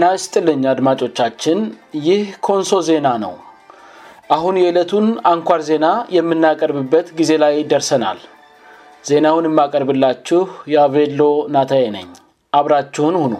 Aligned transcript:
ናስ 0.00 0.22
ጥልኝ 0.34 0.60
አድማጮቻችን 0.72 1.58
ይህ 2.08 2.22
ኮንሶ 2.46 2.70
ዜና 2.88 3.06
ነው 3.24 3.32
አሁን 4.36 4.54
የዕለቱን 4.60 5.06
አንኳር 5.30 5.60
ዜና 5.70 5.86
የምናቀርብበት 6.16 7.06
ጊዜ 7.18 7.32
ላይ 7.42 7.54
ደርሰናል 7.72 8.20
ዜናውን 9.10 9.48
የማቀርብላችሁ 9.50 10.40
የአቬሎ 10.72 11.22
ናታዬ 11.56 11.84
ነኝ 11.96 12.08
አብራችሁን 12.58 13.16
ሁኑ 13.22 13.34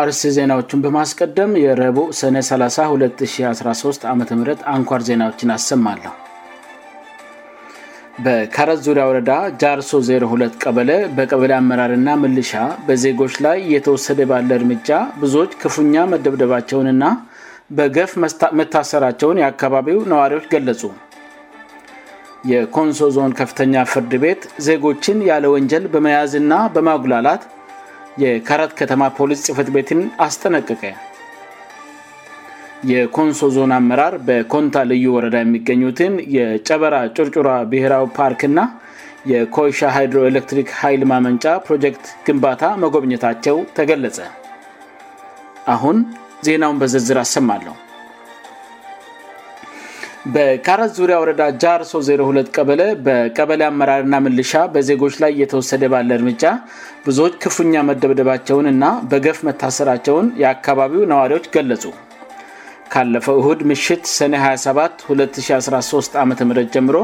አርስ 0.00 0.20
ዜናዎቹን 0.38 0.80
በማስቀደም 0.86 1.52
የረቦ 1.64 2.00
ሰነ 2.22 2.36
30 2.48 2.90
213 2.96 4.10
ዓም 4.14 4.20
አንኳር 4.74 5.00
ዜናዎችን 5.08 5.52
አሰማለሁ 5.58 6.12
በካረት 8.24 8.78
ዙሪያ 8.86 9.02
ወረዳ 9.08 9.32
ጃርሶ 9.60 9.90
02 10.08 10.56
ቀበለ 10.62 10.90
በቀበለ 11.16 11.52
አመራርና 11.58 12.08
ምልሻ 12.22 12.50
በዜጎች 12.86 13.34
ላይ 13.44 13.56
እየተወሰደ 13.66 14.18
ባለ 14.30 14.50
እርምጫ 14.60 14.88
ብዙዎች 15.20 15.52
ክፉኛ 15.62 15.94
መደብደባቸውንና 16.12 17.04
በገፍ 17.76 18.12
መታሰራቸውን 18.60 19.40
የአካባቢው 19.42 19.98
ነዋሪዎች 20.12 20.46
ገለጹ 20.54 20.82
የኮንሶ 22.52 23.00
ዞን 23.16 23.32
ከፍተኛ 23.40 23.74
ፍርድ 23.92 24.12
ቤት 24.24 24.42
ዜጎችን 24.68 25.20
ያለ 25.30 25.44
ወንጀል 25.54 25.86
በመያዝእና 25.94 26.54
በማጉላላት 26.76 27.44
የካረት 28.24 28.74
ከተማ 28.80 29.02
ፖሊስ 29.20 29.44
ጽፈት 29.48 29.70
ቤትን 29.76 30.02
አስጠነቀቀ 30.26 30.82
የኮንሶ 32.90 33.40
ዞን 33.54 33.72
አመራር 33.78 34.14
በኮንታ 34.28 34.76
ልዩ 34.90 35.06
ወረዳ 35.16 35.36
የሚገኙትን 35.42 36.12
የጨበራ 36.36 36.94
ጩርጩራ 37.16 37.48
ብሔራዊ 37.70 38.04
ፓርክ 38.18 38.42
ና 38.56 38.60
የኮይሻ 39.32 39.80
ሃይድሮኤሌክትሪክ 39.96 40.68
ኃይል 40.80 41.02
ማመንጫ 41.10 41.44
ፕሮጀክት 41.66 42.06
ግንባታ 42.26 42.62
መጎብኘታቸው 42.82 43.56
ተገለጸ 43.78 44.18
አሁን 45.74 45.98
ዜናውን 46.48 46.80
በዝርዝር 46.82 47.18
አሰማለሁ 47.24 47.74
በካረት 50.34 50.90
ዙሪያ 50.98 51.16
ወረዳ 51.22 51.42
ጃር 51.62 51.80
ሶ02 51.92 52.48
ቀበለ 52.58 52.82
በቀበለ 53.06 53.62
አመራርና 53.70 54.14
ምልሻ 54.26 54.52
በዜጎች 54.74 55.14
ላይ 55.24 55.30
እየተወሰደ 55.34 55.84
ባለ 55.94 56.10
እርምጫ 56.18 56.42
ብዙዎች 57.06 57.34
ክፉኛ 57.44 57.74
መደብደባቸውን 57.90 58.68
እና 58.76 58.84
በገፍ 59.12 59.40
መታሰራቸውን 59.50 60.28
የአካባቢው 60.44 61.10
ነዋሪዎች 61.14 61.46
ገለጹ 61.56 61.84
ካለፈው 62.92 63.36
እሁድ 63.40 63.60
ምሽት 63.70 64.04
ሰኔ 64.18 64.34
27 64.44 65.02
213 65.10 66.16
ዓም 66.22 66.30
ጀምሮ 66.74 66.96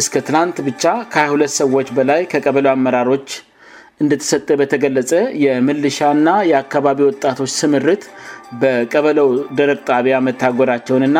እስከ 0.00 0.14
ትናንት 0.28 0.56
ብቻ 0.68 0.84
ከ22 1.12 1.54
ሰዎች 1.60 1.88
በላይ 1.96 2.20
ከቀበለ 2.32 2.66
አመራሮች 2.76 3.28
እንደተሰጠ 4.02 4.48
በተገለጸ 4.60 5.12
የምልሻና 5.44 6.28
የአካባቢ 6.50 6.98
ወጣቶች 7.10 7.52
ስምርት 7.60 8.04
በቀበለው 8.60 9.28
ድረቅ 9.58 9.78
ጣቢያ 9.90 10.16
መታጎራቸውንና 10.26 11.18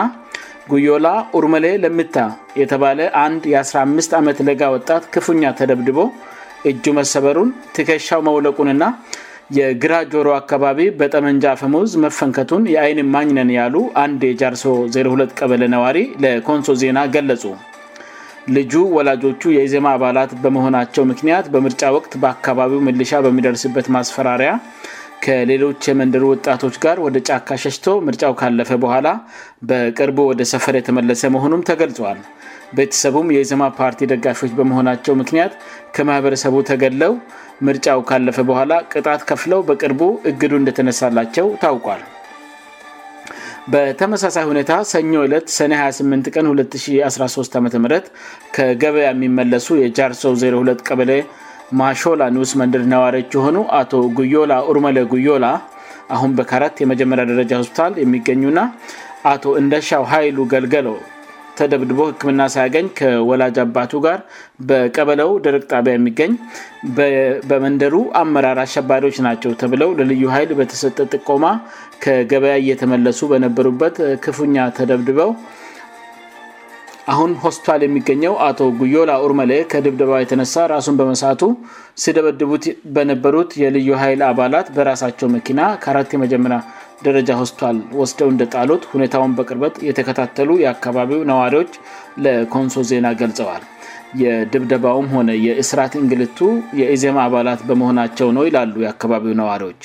ጉዮላ 0.72 1.06
ኡርመሌ 1.38 1.66
ለምታ 1.84 2.16
የተባለ 2.62 2.98
1 3.24 3.50
የ15 3.52 4.18
ዓመት 4.20 4.38
ለጋ 4.48 4.62
ወጣት 4.76 5.02
ክፉኛ 5.16 5.44
ተደብድቦ 5.58 5.98
እጁ 6.70 6.84
መሰበሩን 7.00 7.50
ትከሻው 7.76 8.20
መውለቁንና 8.30 8.84
የግራጆሮ 9.58 10.26
አካባቢ 10.40 10.80
በጠመንጃ 10.98 11.44
ፈሙዝ 11.60 11.92
መፈንከቱን 12.02 12.64
የአይንም 12.74 13.08
ማኝነን 13.14 13.48
ያሉ 13.58 13.76
አንድ 14.02 14.20
የጃርሶ 14.28 14.62
02 14.96 15.32
ቀበለ 15.38 15.62
ነዋሪ 15.72 15.98
ለኮንሶ 16.24 16.74
ዜና 16.82 16.98
ገለጹ 17.14 17.44
ልጁ 18.56 18.74
ወላጆቹ 18.96 19.42
የኢዘማ 19.56 19.86
አባላት 19.98 20.30
በመሆናቸው 20.44 21.02
ምክንያት 21.12 21.46
በምርጫ 21.54 21.82
ወቅት 21.96 22.12
በአካባቢው 22.24 22.80
ምልሻ 22.88 23.10
በሚደርስበት 23.26 23.88
ማስፈራሪያ 23.96 24.52
ከሌሎች 25.26 25.82
የመንደሩ 25.92 26.24
ወጣቶች 26.34 26.76
ጋር 26.86 26.98
ወደ 27.06 27.16
ጫካ 27.28 27.48
ሸሽቶ 27.64 27.86
ምርጫው 28.06 28.32
ካለፈ 28.40 28.70
በኋላ 28.84 29.08
በቅርቡ 29.70 30.18
ወደ 30.30 30.42
ሰፈር 30.52 30.74
የተመለሰ 30.80 31.22
መሆኑም 31.34 31.64
ተገልጿዋል 31.70 32.20
ቤተሰቡም 32.78 33.30
የሂዘማ 33.34 33.62
ፓርቲ 33.80 34.00
ደጋፊዎች 34.12 34.52
በመሆናቸው 34.60 35.14
ምክንያት 35.22 35.52
ከማህበረሰቡ 35.94 36.56
ተገለው 36.70 37.14
ምርጫው 37.68 37.98
ካለፈ 38.08 38.36
በኋላ 38.48 38.72
ቅጣት 38.92 39.22
ከፍለው 39.28 39.60
በቅርቡ 39.68 40.02
እግዱ 40.30 40.52
እንደተነሳላቸው 40.60 41.46
ታውቋል 41.62 42.02
በተመሳሳይ 43.72 44.44
ሁኔታ 44.50 44.72
ሰኞ 44.92 45.12
ዕለት 45.24 45.48
ሰኔ 45.56 45.72
28 45.80 46.30
ቀን 46.34 46.46
213 46.52 47.58
ዓም 47.60 47.68
ከገበያ 48.56 49.08
የሚመለሱ 49.12 49.68
የጃርሶው 49.82 50.32
02 50.44 50.82
ቀበሌ 50.88 51.12
ማሾላ 51.80 52.22
ኒውስ 52.36 52.52
መንደድ 52.60 52.84
ነዋሪዎች 52.94 53.32
የሆኑ 53.36 53.58
አቶ 53.80 53.92
ጉዮላ 54.18 54.52
ርመለ 54.76 54.98
ጉዮላ 55.12 55.46
አሁን 56.16 56.30
በካረት 56.38 56.76
የመጀመሪያ 56.82 57.24
ደረጃ 57.32 57.52
ሆስፒታል 57.62 57.92
የሚገኙና 58.02 58.60
አቶ 59.32 59.44
እንደሻው 59.60 60.04
ኃይሉ 60.12 60.38
ገልገለው 60.52 60.96
ተደብድቦ 61.58 61.98
ህክምና 62.10 62.42
ሲያገኝ 62.54 62.86
ከወላጅ 62.98 63.56
አባቱ 63.64 63.92
ጋር 64.06 64.18
በቀበለው 64.68 65.30
ደረቅ 65.44 65.62
ጣቢያ 65.72 65.94
የሚገኝ 65.96 66.32
በመንደሩ 67.50 67.94
አመራር 68.22 68.58
አሸባሪዎች 68.64 69.16
ናቸው 69.26 69.52
ተብለው 69.62 69.90
ለልዩ 70.00 70.24
ሀይል 70.34 70.52
በተሰጠ 70.60 70.98
ጥቆማ 71.14 71.46
ከገበያ 72.04 72.54
እየተመለሱ 72.64 73.20
በነበሩበት 73.32 73.96
ክፉኛ 74.26 74.56
ተደብድበው 74.78 75.32
አሁን 77.12 77.30
ሆስፒታል 77.42 77.80
የሚገኘው 77.84 78.34
አቶ 78.46 78.58
ጉዮላ 78.80 79.12
ርመላ 79.30 79.52
ከድብደባ 79.72 80.10
የተነሳ 80.22 80.54
ራሱን 80.72 80.98
በመሳቱ 81.00 81.40
ሲደበድቡት 82.02 82.64
በነበሩት 82.96 83.50
የልዩ 83.62 83.88
ሀይል 84.02 84.20
አባላት 84.32 84.66
በራሳቸው 84.76 85.28
መኪና 85.36 85.60
ከአ 85.84 86.02
የመጀመሪያ 86.16 86.58
ደረጃ 87.06 87.28
ሆስተል 87.40 87.76
ወስደው 88.00 88.28
እንደጣሉት 88.32 88.82
ሁኔታውን 88.92 89.32
በቅርበት 89.38 89.74
የተከታተሉ 89.88 90.50
የአካባቢው 90.62 91.20
ነዋሪዎች 91.30 91.72
ለኮንሶ 92.24 92.76
ዜና 92.90 93.06
ገልጸዋል 93.20 93.62
የድብደባውም 94.22 95.08
ሆነ 95.14 95.30
የእስራት 95.46 95.92
እንግልቱ 96.02 96.38
የኢዜማ 96.80 97.16
አባላት 97.28 97.60
በመሆናቸው 97.68 98.28
ነው 98.36 98.44
ይላሉ 98.48 98.74
የአካባቢው 98.84 99.34
ነዋሪዎች 99.40 99.82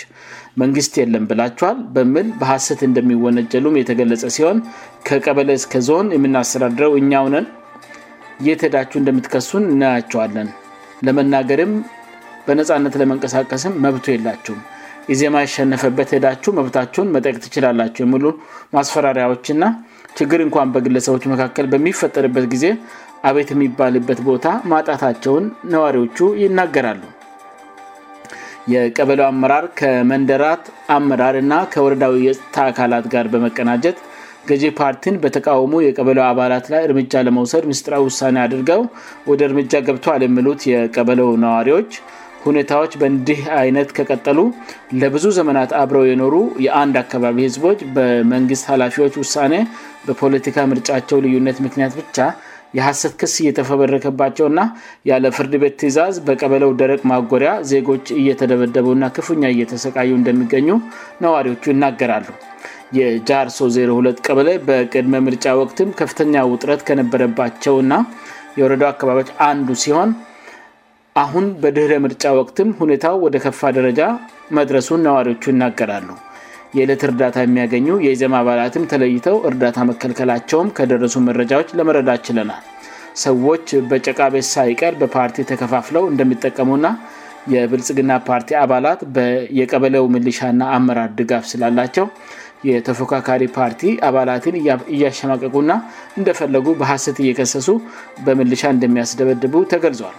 መንግስት 0.61 0.93
የለም 1.01 1.23
ብላቸኋል 1.29 1.77
በምል 1.95 2.27
በሀስት 2.41 2.81
እንደሚወነጀሉም 2.89 3.77
የተገለጸ 3.81 4.23
ሲሆን 4.35 4.59
ከቀበለ 5.07 5.49
እስከ 5.61 5.73
ዞን 5.87 6.09
የምናስተዳድረው 6.17 6.93
እኛውነን 7.01 7.47
የት 8.47 8.61
ዳችው 8.75 8.99
እንደምትከሱን 9.01 9.65
ናያቸዋለን 9.81 10.47
ለመናገርም 11.07 11.73
በነፃነት 12.47 12.95
ለመንቀሳቀስም 13.01 13.77
መብቱ 13.85 14.05
የላችውም 14.13 14.63
ኢዜማ 15.13 15.37
የሸነፈበት 15.45 16.09
ሄዳችው 16.15 16.51
መብታችውን 16.59 17.11
መጠቅ 17.15 17.35
ትችላላቸሁ 17.45 18.03
የሚሉ 18.05 18.25
ማስፈራሪያዎችና 18.75 19.63
ችግር 20.19 20.39
እንኳን 20.45 20.71
በግለሰቦች 20.75 21.23
መካከል 21.33 21.65
በሚፈጠርበት 21.73 22.45
ጊዜ 22.53 22.65
አቤት 23.29 23.49
የሚባልበት 23.53 24.19
ቦታ 24.29 24.47
ማጣታቸውን 24.71 25.45
ነዋሪዎቹ 25.73 26.17
ይናገራሉ 26.43 27.03
የቀበለው 28.73 29.25
አመራር 29.31 29.65
ከመንደራት 29.79 30.63
አመራር 30.97 31.35
ና 31.51 31.55
ከወረዳዊ 31.73 32.13
የጽታ 32.27 32.55
አካላት 32.71 33.05
ጋር 33.13 33.25
በመቀናጀት 33.33 33.97
ገዢ 34.49 34.63
ፓርቲን 34.79 35.15
በተቃውሞ 35.23 35.75
የቀበለው 35.85 36.23
አባላት 36.31 36.65
ላይ 36.73 36.81
እርምጃ 36.87 37.13
ለመውሰድ 37.27 37.63
ምስጢራ 37.71 37.95
ውሳኔ 38.07 38.35
አድርገው 38.45 38.81
ወደ 39.29 39.41
እርምጃ 39.49 39.73
ገብተ 39.89 40.07
አልምሉት 40.15 40.63
የቀበለው 40.71 41.29
ነዋሪዎች 41.45 41.91
ሁኔታዎች 42.47 42.93
በእንዲህ 43.01 43.39
አይነት 43.61 43.89
ከቀጠሉ 43.97 44.39
ለብዙ 45.01 45.25
ዘመናት 45.37 45.71
አብረው 45.81 46.03
የኖሩ 46.09 46.35
የአንድ 46.65 46.95
አካባቢ 47.03 47.37
ህዝቦች 47.49 47.79
በመንግስት 47.95 48.65
ኃላፊዎች 48.73 49.13
ውሳኔ 49.21 49.53
በፖለቲካ 50.07 50.57
ምርጫቸው 50.71 51.17
ልዩነት 51.25 51.59
ምክንያት 51.67 51.93
ብቻ 52.01 52.17
የሀሰት 52.77 53.13
ክስ 53.21 53.33
እየተፈበረከባቸውእና 53.41 54.61
ያለ 55.09 55.25
ፍርድ 55.35 55.53
ቤት 55.63 55.75
ትዛዝ 55.81 56.15
በቀበለው 56.27 56.71
ደረቅ 56.81 56.99
ማጎሪያ 57.11 57.51
ዜጎች 57.71 58.05
እየተደበደበውእና 58.21 59.05
ክፉኛ 59.17 59.43
እየተሰቃዩ 59.53 60.09
እንደሚገኙ 60.19 60.67
ነዋሪዎቹ 61.25 61.63
ይናገራሉ 61.73 62.27
የጃርሶ 62.97 63.59
02 63.77 64.21
ቀበለ 64.25 64.49
በቅድመ 64.67 65.13
ምርጫ 65.27 65.45
ወቅትም 65.61 65.89
ከፍተኛ 66.01 66.35
ውጥረት 66.51 66.81
ከነበረባቸውእና 66.89 67.93
የወረዳው 68.59 68.91
አካባቢዎች 68.93 69.31
አንዱ 69.49 69.69
ሲሆን 69.85 70.09
አሁን 71.21 71.45
በድኅረ 71.63 71.91
ምርጫ 72.03 72.23
ወቅትም 72.37 72.69
ሁኔታው 72.79 73.13
ወደ 73.25 73.35
ከፋ 73.43 73.59
ደረጃ 73.75 74.01
መድረሱን 74.57 75.03
ነዋሪዎቹ 75.07 75.43
ይናገራሉ 75.53 76.07
የዕለት 76.77 77.03
እርዳታ 77.07 77.37
የሚያገኙ 77.43 77.87
የዘም 78.05 78.33
አባላትም 78.39 78.87
ተለይተው 78.91 79.37
እርዳታ 79.49 79.77
መከልከላቸውም 79.91 80.71
ከደረሱ 80.79 81.15
መረጃዎች 81.29 81.69
ለመረዳት 81.79 82.21
ችለናል 82.27 82.63
ሰዎች 83.23 83.67
በጨቃቤስ 83.91 84.49
ሳይቀር 84.55 84.95
በፓርቲ 85.03 85.37
ተከፋፍለው 85.53 86.03
እንደሚጠቀሙና 86.11 86.85
የብልጽግና 87.55 88.11
ፓርቲ 88.27 88.51
አባላት 88.63 88.99
በየቀበለው 89.17 90.05
ምልሻና 90.15 90.61
አመራር 90.79 91.09
ድጋፍ 91.21 91.45
ስላላቸው 91.53 92.05
የተፎካካሪ 92.71 93.43
ፓርቲ 93.59 93.83
አባላትን 94.11 94.57
እያሸማቀቁና 94.97 95.71
እንደፈለጉ 96.19 96.67
በሀስት 96.81 97.17
እየከሰሱ 97.25 97.69
በምልሻ 98.27 98.61
እንደሚያስደበድቡ 98.77 99.55
ተገልጿል 99.75 100.15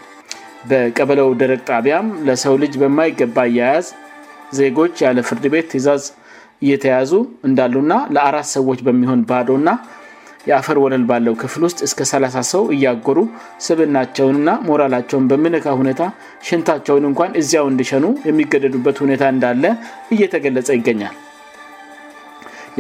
በቀበለው 0.71 1.29
ደረቅ 1.41 1.61
ጣቢያም 1.71 2.07
ለሰው 2.29 2.55
ልጅ 2.63 2.75
በማይገባ 2.83 3.37
እያያዝ 3.51 3.87
ዜጎች 4.59 4.95
ያለ 5.07 5.19
ፍርድ 5.29 5.45
ቤት 5.55 5.67
ትዛዝ 5.73 6.05
እየተያዙ 6.65 7.13
እንዳሉና 7.49 7.93
ለአራት 8.15 8.49
ሰዎች 8.57 8.79
በሚሆን 8.87 9.21
ባዶና 9.31 9.69
የአፈር 10.49 10.79
ወለል 10.85 11.05
ባለው 11.11 11.35
ክፍል 11.43 11.63
ውስጥ 11.67 11.79
እስከ 11.87 12.01
30 12.11 12.37
ሰው 12.53 12.65
እያጎሩ 12.75 13.19
ስብናቸውንና 13.67 14.51
ሞራላቸውን 14.69 15.25
በምነካ 15.31 15.65
ሁኔታ 15.81 16.03
ሽንታቸውን 16.49 17.07
እንኳን 17.11 17.33
እዚያው 17.41 17.67
እንድሸኑ 17.73 18.05
የሚገደዱበት 18.29 18.99
ሁኔታ 19.05 19.25
እንዳለ 19.35 19.65
እየተገለጸ 20.17 20.69
ይገኛል 20.79 21.17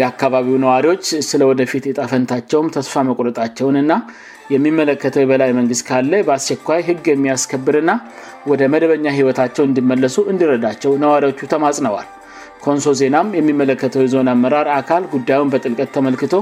የአካባቢው 0.00 0.56
ነዋሪዎች 0.64 1.04
ስለወደፊት 1.30 1.84
የጣፈንታቸውም 1.90 2.70
ተስፋ 2.76 2.94
መቆረጣቸውንና 3.10 3.92
የሚመለከተው 4.54 5.22
የበላይ 5.24 5.50
መንግስት 5.58 5.82
ካለ 5.88 6.12
በአስቸኳይ 6.26 6.80
ህግ 6.88 7.04
የሚያስከብርና 7.12 7.92
ወደ 8.50 8.62
መደበኛ 8.72 9.06
ህይወታቸው 9.18 9.64
እንድመለሱ 9.68 10.16
እንድረዳቸው 10.32 10.92
ነዋሪዎቹ 11.04 11.40
ተማጽነዋል 11.54 12.06
ኮንሶ 12.64 12.90
ዜናም 13.00 13.26
የሚመለከተው 13.38 14.00
የዞን 14.04 14.28
አመራር 14.34 14.68
አካል 14.80 15.02
ጉዳዩን 15.14 15.50
በጥልቀት 15.52 15.90
ተመልክቶ 15.96 16.34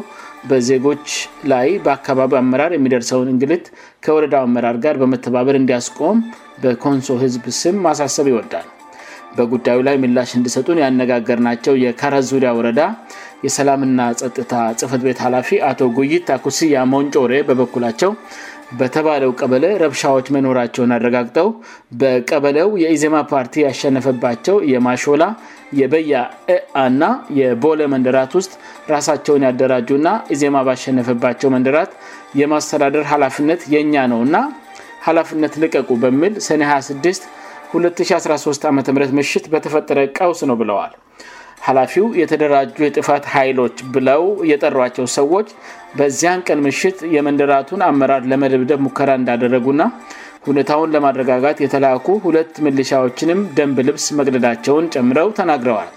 በዜጎች 0.50 1.06
ላይ 1.52 1.68
በአካባቢው 1.84 2.38
አመራር 2.42 2.70
የሚደርሰውን 2.76 3.30
እንግልት 3.32 3.64
ከወረዳ 4.04 4.36
አመራር 4.46 4.76
ጋር 4.84 4.96
በመተባበር 5.02 5.56
እንዲያስቆም 5.62 6.18
በኮንሶ 6.64 7.16
ህዝብ 7.24 7.44
ስም 7.60 7.76
ማሳሰብ 7.86 8.28
ይወዳል 8.32 8.68
በጉዳዩ 9.38 9.78
ላይ 9.88 9.96
ምላሽ 10.02 10.32
እንድሰጡን 10.38 10.80
ያነጋገር 10.84 11.38
ናቸው 11.48 11.74
የካረዙሪያ 11.84 12.50
ወረዳ 12.58 12.82
የሰላምና 13.46 14.00
ጸጥታ 14.20 14.52
ጽፍት 14.80 15.00
ቤት 15.06 15.18
ኃላፊ 15.24 15.48
አቶ 15.70 15.78
ጉይታኩስያ 15.98 16.82
ሞንጮሬ 16.92 17.32
በበኩላቸው 17.48 18.10
በተባለው 18.80 19.30
ቀበለ 19.40 19.64
ረብሻዎች 19.82 20.26
መኖራቸውን 20.36 20.94
ያረጋግጠው 20.94 21.48
በቀበለው 22.00 22.68
የኢዜማ 22.82 23.16
ፓርቲ 23.32 23.56
ያሸነፈባቸው 23.66 24.56
የማሾላ 24.72 25.24
የበያ 25.80 26.16
እአ 26.56 26.84
ና 27.00 27.10
የቦለ 27.40 27.80
መንደራት 27.94 28.32
ውስጥ 28.38 28.52
ራሳቸውን 28.94 29.46
ያደራጁና 29.48 30.08
ኢዜማ 30.36 30.56
ባሸነፈባቸው 30.70 31.50
መንደራት 31.56 31.92
የማስተዳደር 32.42 33.04
ኃላፍነት 33.12 33.62
የኛ 33.76 33.96
ነው 34.14 34.20
እና 34.28 34.36
ኃላፍነት 35.08 35.54
ልቀቁ 35.64 35.88
በሚል 36.04 36.34
ሰኔ 36.48 36.62
262013 36.74 38.68
ዓም 38.70 38.78
ምሽት 39.20 39.46
በተፈጠረ 39.54 40.00
ቃውስ 40.18 40.42
ነው 40.50 40.56
ብለዋል 40.62 40.92
ኃላፊው 41.66 42.06
የተደራጁ 42.20 42.74
የጥፋት 42.84 43.24
ኃይሎች 43.34 43.76
ብለው 43.94 44.22
የጠሯቸው 44.50 45.06
ሰዎች 45.18 45.48
በዚያን 45.98 46.44
ቀን 46.48 46.58
ምሽጥ 46.66 46.98
የመንደራቱን 47.16 47.84
አመራር 47.90 48.22
ለመደብደብ 48.32 48.82
ሙከራ 48.88 49.10
እንዳደረጉእና 49.20 49.84
ሁኔታውን 50.48 50.92
ለማረጋጋት 50.94 51.58
የተላኩ 51.66 52.06
ሁለት 52.26 52.54
ምልሻዎችንም 52.66 53.42
ደንብ 53.58 53.78
ልብስ 53.88 54.06
መቅደዳቸውን 54.20 54.90
ጨምረው 54.96 55.28
ተናግረዋል 55.40 55.90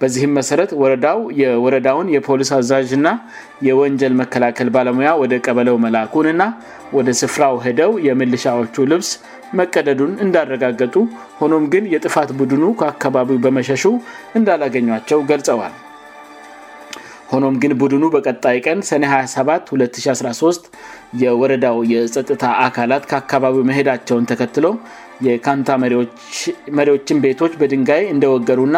በዚህም 0.00 0.32
መሰረት 0.38 0.70
ወረዳው 0.82 1.18
የወረዳውን 1.40 2.06
የፖሊስ 2.14 2.50
አዛዥና 2.56 3.08
የወንጀል 3.66 4.14
መከላከል 4.20 4.68
ባለሙያ 4.76 5.10
ወደ 5.22 5.34
ቀበለው 5.46 5.76
መላኩንና 5.84 6.42
ወደ 6.96 7.10
ስፍራው 7.20 7.54
ሄደው 7.66 7.92
የምልሻዎቹ 8.06 8.74
ልብስ 8.92 9.10
መቀደዱን 9.60 10.12
እንዳረጋገጡ 10.24 10.94
ሆኖም 11.40 11.64
ግን 11.72 11.84
የጥፋት 11.94 12.30
ቡድኑ 12.40 12.64
ከአካባቢው 12.82 13.38
በመሸሹ 13.46 13.84
እንዳላገኟቸው 14.38 15.20
ገልጸዋል 15.30 15.74
ሆኖም 17.32 17.54
ግን 17.62 17.72
ቡድኑ 17.80 18.04
በቀጣይ 18.14 18.56
ቀን 18.66 18.78
ሰኔ 18.88 19.04
27 19.14 19.70
2013 19.78 20.66
የወረዳው 21.22 21.78
የጸጥታ 21.92 22.42
አካላት 22.66 23.04
ከአካባቢው 23.10 23.64
መሄዳቸውን 23.70 24.26
ተከትለ 24.30 24.66
የካንታ 25.26 25.70
መሪዎችን 26.76 27.20
ቤቶች 27.24 27.52
በድንጋይ 27.60 28.02
እንደወገሩና 28.14 28.76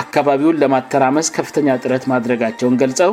አካባቢውን 0.00 0.58
ለማተራመስ 0.62 1.26
ከፍተኛ 1.38 1.68
ጥረት 1.82 2.04
ማድረጋቸውን 2.12 2.76
ገልጸው 2.82 3.10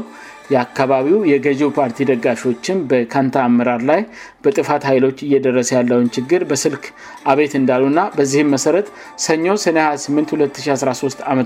የአካባቢው 0.53 1.17
የገዢው 1.31 1.69
ፓርቲ 1.77 1.97
ደጋፊዎችም 2.11 2.77
በካንታ 2.91 3.35
አምራር 3.47 3.81
ላይ 3.89 3.99
በጥፋት 4.43 4.83
ኃይሎች 4.89 5.17
እየደረሰ 5.27 5.69
ያለውን 5.77 6.07
ችግር 6.15 6.43
በስልክ 6.51 6.85
አቤት 7.33 7.53
እንዳሉና 7.61 7.99
በዚህም 8.17 8.51
መሰረት 8.55 8.87
ሰኞ 9.25 9.45
ሰኔ 9.65 9.77
28 9.89 10.33
2013 10.63 11.23
ዓም 11.33 11.41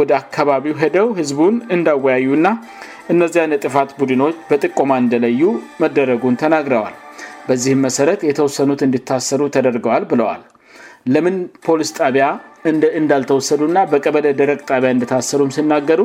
ወደ 0.00 0.10
አካባቢው 0.22 0.76
ሄደው 0.82 1.10
ህዝቡን 1.20 1.54
እንዳወያዩና 1.78 2.46
እነዚያን 3.14 3.54
የጥፋት 3.56 3.92
ቡድኖች 4.00 4.36
በጥቆማ 4.50 4.90
እንደለዩ 5.04 5.42
መደረጉን 5.84 6.40
ተናግረዋል 6.44 6.96
በዚህም 7.50 7.82
መሠረት 7.86 8.20
የተወሰኑት 8.30 8.80
እንድታሰሩ 8.86 9.42
ተደርገዋል 9.54 10.04
ብለዋል 10.10 10.40
ለምን 11.14 11.36
ፖሊስ 11.66 11.90
ጣቢያ 11.98 12.24
እንዳልተወሰዱእና 13.00 13.78
በቀበለ 13.92 14.26
ድረቅ 14.40 14.58
ጣቢያ 14.70 14.88
እንደታሰሩም 14.94 15.50
ሲናገሩ 15.56 16.00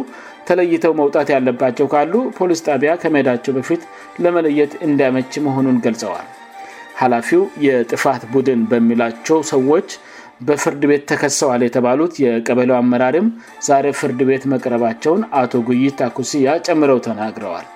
ተለይተው 0.47 0.93
መውጣት 1.01 1.27
ያለባቸው 1.35 1.87
ካሉ 1.93 2.13
ፖሊስ 2.37 2.59
ጣቢያ 2.69 2.91
ከመሄዳቸው 3.01 3.53
በፊት 3.57 3.81
ለመለየት 4.23 4.71
እንዳያመች 4.87 5.33
መሆኑን 5.45 5.77
ገልጸዋል 5.87 6.27
ሀላፊው 7.01 7.43
የጥፋት 7.67 8.23
ቡድን 8.33 8.61
በሚላቸው 8.71 9.37
ሰዎች 9.53 9.87
በፍርድ 10.47 10.81
ቤት 10.91 11.03
ተከሰዋል 11.11 11.61
የተባሉት 11.65 12.13
የቀበለው 12.25 12.75
አመራሪም 12.81 13.27
ዛሬ 13.67 13.85
ፍርድ 13.99 14.19
ቤት 14.29 14.43
መቅረባቸውን 14.53 15.21
አቶ 15.41 15.51
ጉይታ 15.69 15.99
ኩስያ 16.17 16.55
ጨምረው 16.67 16.99
ተናግረዋል 17.07 17.67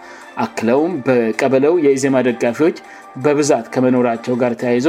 አክለውም 0.46 0.92
በቀበለው 1.06 1.76
የኢዜማ 1.86 2.18
ደጋፊዎች 2.30 2.78
በብዛት 3.26 3.66
ከመኖራቸው 3.76 4.34
ጋር 4.44 4.54
ተያይዘ 4.64 4.88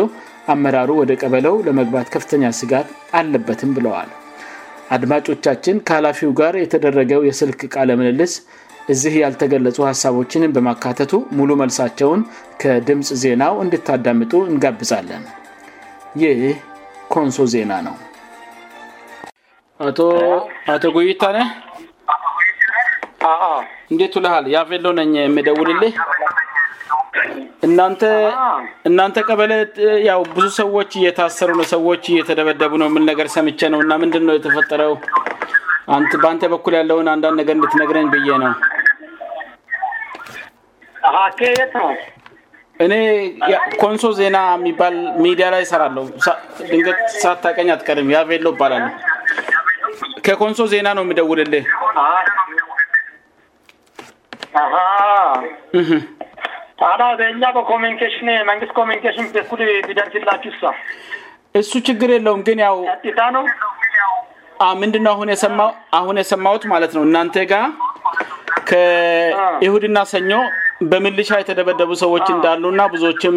አመራሩ 0.53 0.91
ወደ 1.03 1.13
ቀበለው 1.23 1.55
ለመግባት 1.67 2.07
ከፍተኛ 2.15 2.45
ስጋት 2.61 2.89
አለበትም 3.19 3.71
ብለዋል 3.77 4.11
አድማጮቻችን 4.97 5.77
ከሀላፊው 5.89 6.31
ጋር 6.41 6.55
የተደረገው 6.61 7.21
የስልክ 7.29 7.61
ቃለመልልስ 7.75 8.35
እዚህ 8.93 9.15
ያልተገለጹ 9.23 9.77
ሀሳቦችን 9.91 10.53
በማካተቱ 10.57 11.13
ሙሉ 11.39 11.51
መልሳቸውን 11.63 12.21
ከድምፅ 12.63 13.09
ዜናው 13.23 13.55
እንድታዳምጡ 13.65 14.33
እንጋብዛለን 14.53 15.25
ይህ 16.23 16.41
ኮንሶ 17.15 17.39
ዜና 17.55 17.73
ነው 17.89 17.97
አቶ 20.77 20.85
ጉይታ 20.97 21.25
ነ 21.37 21.41
እንዴት 23.93 24.15
ላሃል 24.25 24.47
ያለነ 24.57 25.01
የምደውል 25.27 25.71
እናንተ 27.67 28.03
እናንተ 28.89 29.17
ቀበለ 29.29 29.53
ያው 30.11 30.21
ብዙ 30.37 30.47
ሰዎች 30.61 30.91
እየታሰሩ 31.01 31.49
ነ 31.61 31.63
ሰዎች 31.75 32.03
እየተደበደቡ 32.13 32.73
ነው 32.83 32.89
ምን 32.95 33.05
ነገር 33.11 33.27
ሰምቸ 33.37 33.61
ነውእና 33.75 33.95
ምንድነ 34.03 34.35
የተፈጠረው 34.37 34.93
በአንተ 36.23 36.43
በኩል 36.55 36.75
ያለውን 36.81 37.09
አንዳንድ 37.15 37.39
ነገ 37.41 37.51
ንልትነግረኝ 37.59 38.07
ብዬ 38.15 38.29
ነው 38.45 38.53
እኔ 42.85 42.95
ኮንሶ 43.83 44.07
ዜና 44.19 44.39
የሚባል 44.57 44.97
ሚዲያ 45.25 45.47
ላይ 45.55 45.63
ይሰራአለው 45.65 46.05
ሳታቀኝ 47.23 47.69
አትቀርም 47.75 48.11
ያሎ 48.17 48.31
ይባላለ 48.55 48.87
ከኮንሶ 50.27 50.65
ዜና 50.75 50.89
ነው 50.99 51.03
የሚደውልል 51.07 51.55
እሱ 61.59 61.73
ችግር 61.89 62.11
የለውም 62.15 62.43
ግን 62.49 62.61
ውው 62.73 62.81
ምንድ 64.83 64.95
አሁን 65.13 65.29
የሰማት 66.21 66.63
ማለት 66.73 66.93
ነው 66.97 67.03
እናንተ 67.09 67.37
ጋር 67.53 67.67
ከይሁድና 68.71 69.99
ሰኞ 70.13 70.33
በምልሻ 70.91 71.31
የተደበደቡ 71.41 71.91
ሰዎች 72.05 72.27
እንዳሉ 72.37 72.65
ና 72.79 72.87
ብዙዎችም 72.95 73.37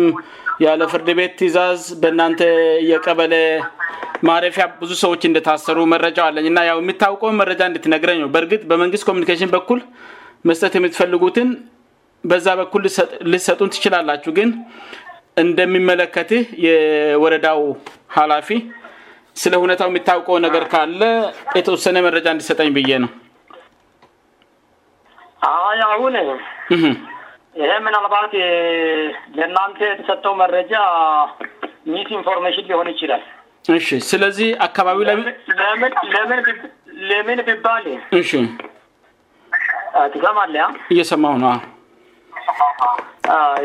ያለ 0.66 0.82
ፍርድ 0.94 1.08
ቤት 1.20 1.32
ትእዛዝ 1.40 1.82
በእናንተ 2.02 2.42
የቀበለ 2.92 3.34
ማረፊያ 4.28 4.66
ብዙ 4.82 4.92
ሰዎች 5.04 5.22
እንደታሰሩ 5.30 5.78
መረጃ 5.94 6.18
ዋለኝ 6.28 6.46
እና 6.52 6.60
የምታውቀውን 6.70 7.40
መረጃ 7.42 7.62
እንድትነግረኝነው 7.70 8.30
በእርግ 8.36 8.62
በመንግስት 8.72 9.08
ኮሚኒኬሽን 9.10 9.54
በኩል 9.56 9.80
መስጠት 10.50 10.74
የምትፈልጉትን 10.80 11.50
በዛ 12.30 12.48
በኩል 12.60 12.84
ልሰጡን 13.34 13.70
ትችላላችሁ 13.76 14.32
ግን 14.38 14.50
እንደሚመለከትህ 15.44 16.44
የወረዳው 16.66 17.62
ኃላፊ 18.18 18.50
ስለ 19.42 19.54
እሁነታው 19.60 19.88
የሚታውቀው 19.90 20.38
ነገር 20.46 20.64
ካለ 20.74 21.04
የተወሰነ 21.58 21.98
መረጃ 22.08 22.26
እንዲሰጠኝ 22.34 22.70
ብዬ 22.78 22.94
ነው 23.06 23.12
ያአሁን 25.82 26.16
ይህ 27.62 27.70
ምናልባት 27.86 28.34
ለእናንተ 29.38 29.80
የተሰጠው 29.92 30.34
መረጃ 30.44 30.74
ሚስ 31.94 32.10
ኢንፎርሜሽን 32.20 32.66
ሊሆን 32.72 32.90
ይችላል 32.94 33.24
ስለዚህ 34.12 34.50
አካባቢው 34.68 35.08
ለለምን 35.10 36.54
ለምን 37.12 37.42
ብባል 37.50 37.86
ትሰማለ 40.14 40.56
እየሰማ 40.94 41.26
ነ 41.44 41.48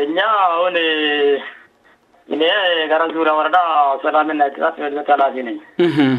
inña 0.03 0.25
ah, 0.27 0.59
wone 0.61 0.83
ineee 2.27 2.87
gara 2.87 3.07
jura 3.09 3.31
a 3.31 3.35
waɗada 3.37 3.59
asolamin 3.97 4.37
nayttateweltalafinañi 4.39 5.61
mm-hmm. 5.79 6.13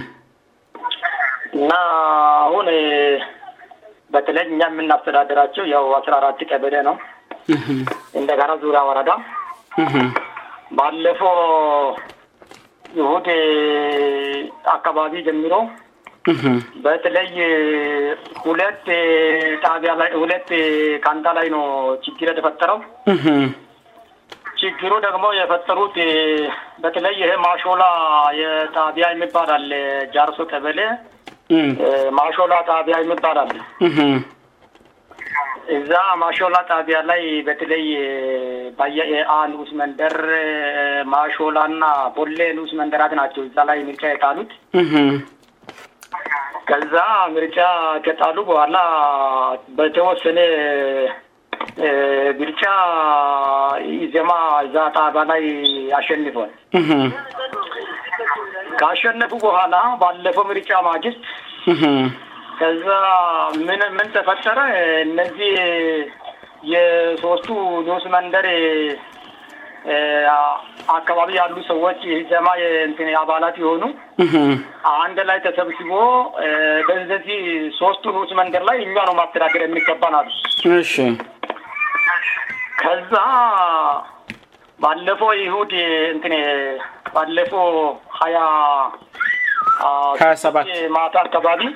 na 1.69 1.79
hone 2.53 2.77
bétteleji 4.13 4.55
ñat 4.59 4.73
min 4.75 4.87
naftera 4.89 5.25
de 5.29 5.35
raco 5.35 5.63
yaaw 5.73 5.95
asra 5.99 6.21
racti 6.21 6.45
keɓe 6.51 6.69
ɗe 6.73 6.81
no 6.83 6.93
mm-hmm. 7.49 7.83
inde 8.19 8.35
gara 8.37 8.55
jura 8.63 8.79
a 8.83 8.89
warada 8.89 9.15
mba 9.23 9.83
mm-hmm. 9.83 10.15
alle 10.91 11.11
fo 11.21 11.29
ɗohute 12.97 13.37
akababi 14.75 15.25
jamgiɗo 15.27 15.59
beteleይ 16.29 17.31
hule 18.45 18.67
hulet 20.15 20.51
kntalay 21.05 21.49
no 21.51 21.95
igirdfettramo 22.05 22.85
iggir 24.63 24.93
damo 25.03 25.29
የfetterut 25.33 25.95
betele 26.83 27.37
maoلa 27.45 27.89
abiያa 28.89 29.15
mibal 29.15 29.51
l 29.69 30.17
arso 30.25 30.45
qbel 30.51 30.81
masola 32.13 32.59
taabiያa 32.71 33.05
mibaal 33.09 33.49
iza 35.77 36.03
maoلa 36.23 36.63
tabiያa 36.69 37.07
lay 37.11 37.43
betle 37.49 37.79
by 38.79 38.91
a 39.01 39.49
uus 39.57 39.73
mendere 39.73 41.05
masoلann 41.05 41.81
bolle 42.17 42.47
uus 42.61 42.73
menderaea 42.75 44.29
ate 44.29 45.29
ከዛ 46.69 46.95
ምርጫ 47.35 47.59
ከጣሉ 48.05 48.37
በኋላ 48.49 48.77
በተወሰነ 49.79 50.39
ብርጫ 52.39 52.63
ዘማ 54.15 54.33
ዛ 54.75 54.85
ጣባ 54.97 55.17
ላይ 55.31 55.45
አሸንፏል 55.99 56.51
ካሸንፉ 58.81 59.33
በኋላ 59.45 59.75
ባለፈው 60.03 60.47
ምርጫ 60.51 60.71
ማግስት 60.89 61.23
ከዛ 62.61 62.87
ምን 63.67 63.83
ምን 63.97 64.09
ተፈጠረ 64.15 64.59
እነዚህ 65.07 65.53
የሶስቱ 66.73 67.49
ንስ 67.89 68.05
መንደር 68.15 68.47
akababi 70.89 71.37
yaallu 71.37 71.63
sawaci 71.69 72.21
ijama 72.21 72.57
ye 72.57 72.83
entine 72.85 73.15
abalati 73.17 73.61
honu 73.63 73.89
ande 74.85 75.25
laytasabu 75.25 75.73
sibo 75.79 76.33
présideinci 76.87 77.73
sostu 77.79 78.11
ruusimannder 78.13 78.63
la 78.65 78.77
iñano 78.77 79.15
matteradera 79.15 79.65
enni 79.65 79.81
cabbanadu 79.81 80.31
kaza 82.77 83.25
ballefo 84.81 85.33
e 85.35 85.49
hude 85.49 85.83
entene 86.13 86.39
ballefo 87.15 87.99
haya 88.21 88.93
a 89.81 90.91
mata 90.97 91.21
akababi 91.25 91.69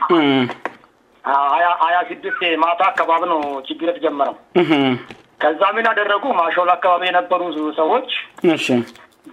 aa 1.24 1.74
haya 1.80 2.02
sidduffi 2.08 2.56
mata 2.56 2.84
akababa 2.88 3.26
no 3.26 3.62
cibirata 3.66 4.00
jammaram 4.00 4.36
ከዛ 5.42 5.60
ምን 5.76 5.86
አደረጉ 5.90 6.24
ማሾላ 6.40 6.70
አካባቢ 6.78 7.02
የነበሩ 7.10 7.42
ሰዎች 7.80 8.10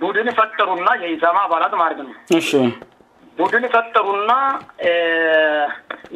ቡድን 0.02 0.28
ፈጠሩና 0.40 0.90
የኢዛማ 1.04 1.38
አባላት 1.48 1.74
ማርግ 1.82 2.00
ነው 2.08 2.72
ቡድን 3.40 3.66
ፈጠሩና 3.74 4.32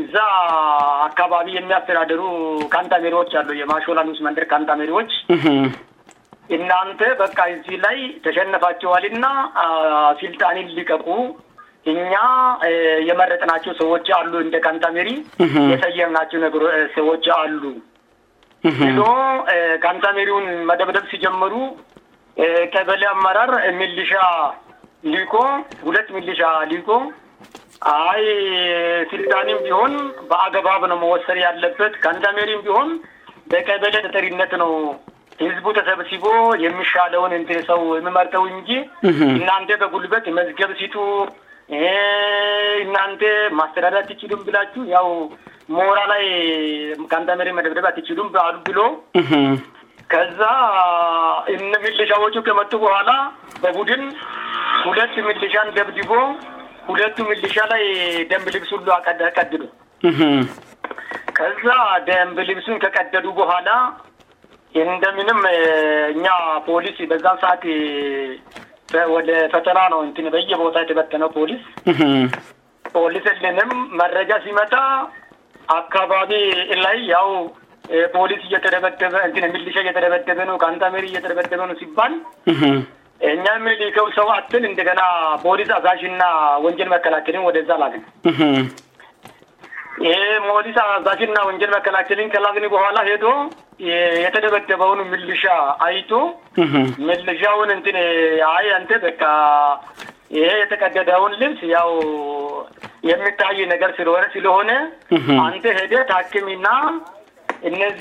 እዛ 0.02 0.16
አካባቢ 1.10 1.48
የሚያስተዳደሩ 1.58 2.22
ካንታሜሪዎች 2.74 3.32
አሉ 3.40 3.50
የማሾላ 3.62 4.00
ንስ 4.08 4.20
መንደር 4.28 4.46
ካንታሜሪዎች 4.54 5.12
እናንተ 6.58 7.02
በቃ 7.22 7.40
እዚ 7.54 7.68
ላይ 7.86 7.98
ተሸነፋቸው 8.26 8.90
ዋልና 8.96 9.26
ሲልጣንን 10.22 10.68
ሊቀቁ 10.80 11.06
እኛ 11.94 12.12
የመረጥናቸው 13.12 13.74
ሰዎች 13.84 14.06
አሉ 14.20 14.34
እንደ 14.48 14.58
ካንታሜሪ 14.68 15.10
የሰየምናቸው 15.74 16.40
ነ 16.46 16.50
ሰዎች 17.00 17.26
አሉ 17.40 17.62
ሎ 18.98 19.05
ካንታሜሪውን 19.86 20.46
መደብደብ 20.70 21.05
ሲጀመሩ 21.12 21.53
ቀበለ 22.74 23.03
አመራር 23.13 23.51
ሚልሻ 23.79 24.12
ሊኮ 25.13 25.34
ሁለት 25.88 26.08
ሚልሻ 26.17 26.41
ሊኮ 26.72 26.89
አይ 28.10 28.24
ስልጣኒም 29.12 29.60
ሲሆን 29.65 29.93
በአገባብ 30.29 30.84
ነው 30.91 30.98
መወሰር 31.03 31.38
ያለበት 31.46 31.93
ካንዛሜሪም 32.05 32.62
ቢሆን 32.67 32.89
በቀበለ 33.53 33.96
ተጠሪነት 34.05 34.53
ነው 34.63 34.72
ህዝቡ 35.43 35.65
ተሰብሲቦ 35.79 36.25
የሚሻለውን 36.65 37.34
ንሰው 37.50 37.82
የሚመርጠው 38.00 38.43
እንጂ 38.53 38.70
እናንዴ 39.38 39.70
በጉልበት 39.82 40.25
የመዝገብ 40.29 40.72
ሲጡ 40.82 40.96
እናንቴ 42.84 43.22
ማስተዳዳ 43.60 43.96
አትችሉም 44.03 44.41
ብላችሁ 44.48 44.82
ያው 44.96 45.08
ሞራ 45.75 45.98
ላይ 46.12 46.24
ከምጠመሪ 47.12 47.50
መደብደበ 47.58 47.86
አትችዱም 47.91 48.29
ባሉ 48.36 48.55
ብሎ 48.70 48.79
ከዛ 50.12 50.41
እነ 51.53 51.72
ሚልሻዎቹ 51.84 52.36
ከመጡ 52.48 52.72
በኋላ 52.84 53.12
በቡድን 53.63 54.03
ሁለት 54.88 55.15
ሚልሻን 55.27 55.70
ደብድቦ 55.77 56.12
ሁለቱ 56.89 57.17
ሚልሻ 57.29 57.55
ላይ 57.74 57.84
ደንብ 58.32 58.48
ልብሱን 58.55 58.82
ቀድዶ 59.38 59.63
ከዛ 61.38 61.67
ደንብ 62.08 62.38
ልብሱን 62.50 62.77
ከቀደዱ 62.84 63.25
በኋላ 63.39 63.70
እንደምንም 64.84 65.41
እኛ 66.17 66.25
ፖሊስ 66.67 66.98
በዛ 67.10 67.25
ሰአት 67.41 67.63
فتنano 68.92 70.04
nt 70.04 70.18
bayy 70.32 70.56
botabteنo 70.56 71.30
polيce 71.30 71.63
polيc 72.94 73.25
elenem 73.25 73.70
mrجة 74.00 74.42
sيmta 74.44 75.08
አكababi 75.78 76.40
اlay 76.75 77.00
yaw 77.08 77.50
poليسe 78.13 78.50
je 78.50 79.48
miliشjerebdبen 79.54 80.52
كنtmer 80.58 81.04
jetrdɓen 81.13 81.75
sibaل 81.80 82.13
eñameli 83.32 83.90
k 83.96 84.16
saw 84.16 84.30
att 84.38 84.54
n 84.54 84.75
gنa 84.75 85.08
poليc 85.42 85.70
asasinna 85.72 86.60
وonجel 86.63 86.90
مكلكرim 86.90 87.44
wde 87.48 87.63
zlakena 87.66 88.70
molisa 90.00 90.82
aakinna 91.06 91.42
wonjerma 91.46 91.80
kalakkelin 91.86 92.30
klaaini 92.30 92.68
gohala 92.70 93.04
hedo 93.06 93.50
yte 93.78 94.38
deɓedebawonu 94.42 95.06
millisha 95.06 95.78
ayt 95.86 96.10
millisha 96.98 97.58
wonent 97.58 97.86
y 97.86 98.74
antka 98.76 98.96
yte 100.34 100.76
ቀaddda 100.82 101.20
won 101.22 101.34
libs 101.40 101.62
aa 101.78 101.86
yamitayi 103.04 103.66
nager 103.68 103.94
slowore 103.96 104.30
silohone 104.34 104.74
ante 105.46 105.70
hede 105.78 105.98
takkemina 106.10 106.74
inai 107.62 107.94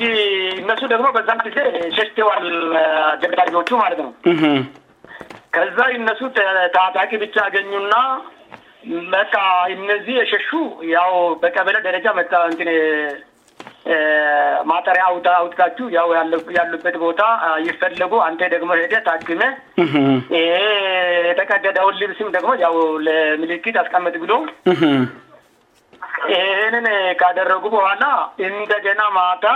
inesu 0.57 0.89
dagma 0.89 1.13
baanti 1.13 1.51
sheste 1.97 2.23
wal 2.25 2.49
ba 3.37 3.45
jocu 3.53 3.77
aaretama 3.77 4.67
kaza 5.51 5.85
innasutake 5.97 7.17
bica 7.21 7.41
agañuna 7.47 8.21
መቃ 9.15 9.35
እነዚህ 9.75 10.15
የሸሹ 10.21 10.49
ያው 10.97 11.13
በቀበለ 11.43 11.77
ደረጃ 11.89 12.07
ማጠሪ 14.71 14.99
አውጥቃች 15.05 15.79
ያሉበት 16.59 16.97
ቦታ 17.05 17.23
ይፈለጉ 17.69 18.13
አን 18.27 18.35
ደግሞ 18.55 18.71
ሄ 18.93 18.99
ታግሜ 19.09 19.43
የተቀደደ 21.31 21.79
ሆልብስም 21.87 22.29
ደግሞ 22.37 22.53
ምልክት 23.43 23.79
አስቀመት 23.83 24.17
ብሎ 24.25 24.33
ይህን 26.33 26.87
ካደረጉ 27.21 27.65
በኋላ 27.77 28.05
እንደጀና 28.49 29.03
ማታ 29.19 29.47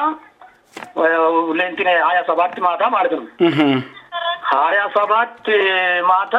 ለንት 1.59 1.81
ሀያ 2.09 2.19
ሰባት 2.31 2.57
ማታ 2.67 2.83
ማት 2.97 3.13
ነ 3.19 3.21
ሀያ 4.55 4.81
ሰባት 4.97 5.45
ማታ 6.11 6.37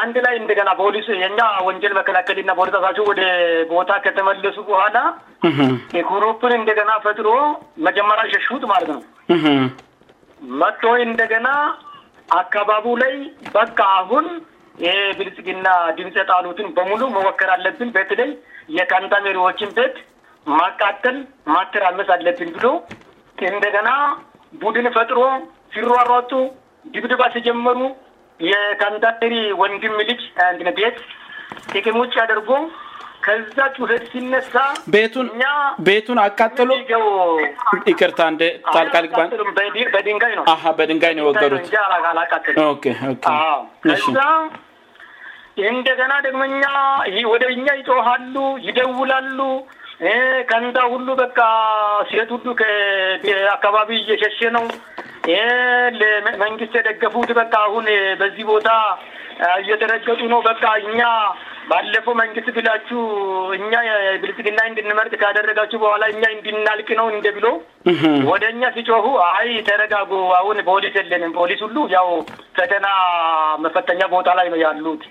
አንድ 0.00 0.16
ላይ 0.24 0.34
እንደገና 0.40 0.68
ፖሊ 0.80 0.96
የኛ 1.22 1.40
ወንጀል 1.68 1.92
መከላከልና 1.98 2.52
ሳ 2.84 2.90
ወደ 3.08 3.22
ቦታ 3.72 3.90
ከተመለሱ 4.04 4.56
በኋላ 4.68 4.98
ክሮፕን 6.10 6.52
እንደገና 6.60 6.90
ፈጥሮ 7.04 7.30
መጀመሪ 7.86 8.20
ሸሹት 8.34 8.64
ማለት 8.72 8.90
ነው 8.96 9.02
መቶ 10.60 10.82
እንደገና 11.06 11.48
አካባቡ 12.42 12.86
ላይ 13.02 13.14
በ 13.54 13.60
አሁን 13.98 14.26
ብልጽቅና 15.18 15.68
ድምs 15.98 16.16
ጣሉትን 16.30 16.66
በሙሉ 16.76 17.02
መወከር 17.16 17.50
አለብን 17.56 17.90
ቤተለይ 17.98 18.30
የከንተሜሪዎችን 18.78 19.70
ቤት 19.78 19.96
ማቃተል 20.58 21.18
ማተራመስ 21.54 22.08
አለብን 22.16 22.50
ብሎ 22.56 22.66
እንደገና 23.52 23.88
ቡድን 24.62 24.88
ፈጥሮ 24.96 25.20
ፊሮ 25.74 25.88
አሯጡ 26.02 26.32
ድብድባ 26.92 27.22
ስጀመሩ 27.34 27.78
የከንታ 28.50 29.06
ቴሪ 29.20 29.34
ወንድምልጭ 29.60 30.20
አንድነ 30.50 30.70
ቤት 30.78 30.98
እቅሙጭ 31.78 32.12
አደርጎ 32.24 32.50
ከዛ 33.24 33.58
ጩፈጥሲነሳ 33.76 34.52
ቱኛ 35.14 35.42
ቤቱን 35.86 36.18
አካተሎ 36.24 36.70
ርታን 38.10 38.34
ታልካድንጋ 38.74 39.20
ነ 40.38 40.44
በድንጋይ 40.80 41.14
ነወገካ 41.20 41.74
አካተሉ 42.24 42.62
እዛ 43.96 44.18
እንደገና 45.70 46.12
ደግመኛ 46.26 46.62
ወደ 47.32 47.44
እኛ 47.56 47.66
ይጦሀሉ 47.80 48.34
ይደውላሉ 48.68 49.38
ከንታ 50.48 50.78
ሁሉ 50.92 51.06
በካ 51.20 51.38
ሴት 52.10 52.30
ሁሉ 52.36 52.46
አካባቢ 53.56 53.90
የሸሸ 54.10 54.40
ነው 54.56 54.64
መንግስት 56.44 56.74
ደገፉት 56.88 57.30
በ 57.38 57.42
አሁን 57.66 57.86
በዚህ 58.20 58.44
ቦታ 58.52 58.70
እየተረከጡ 59.62 60.20
ነው 60.32 60.40
በ 60.46 60.50
እኛ 60.88 61.00
ባለፎ 61.70 62.06
መንግስት 62.20 62.48
ብላች 62.56 62.88
እኛ 63.56 63.72
ብልግና 64.22 64.58
ንድንመርቅ 64.72 65.12
ካደረጋች 65.22 65.72
በኋላ 65.82 66.02
እ 66.10 66.12
እንድናልቅ 66.36 66.88
ነው 67.00 67.06
እንደ 67.14 67.26
ብሎ 67.38 67.46
ወደእኛ 68.30 68.62
ሲጮሁ 68.76 69.06
ይ 69.48 69.58
ተረጋ 69.68 69.94
ሁ 70.12 70.50
ፖሊ 70.68 70.84
የለ 70.98 71.26
ፖሊስ 71.38 71.62
ሁሉ 71.66 71.76
ፈተና 72.58 72.88
መፈተኛ 73.64 74.00
ቦታ 74.14 74.28
ላይ 74.40 74.48
ነ 74.54 74.58
ያሉት 74.64 75.04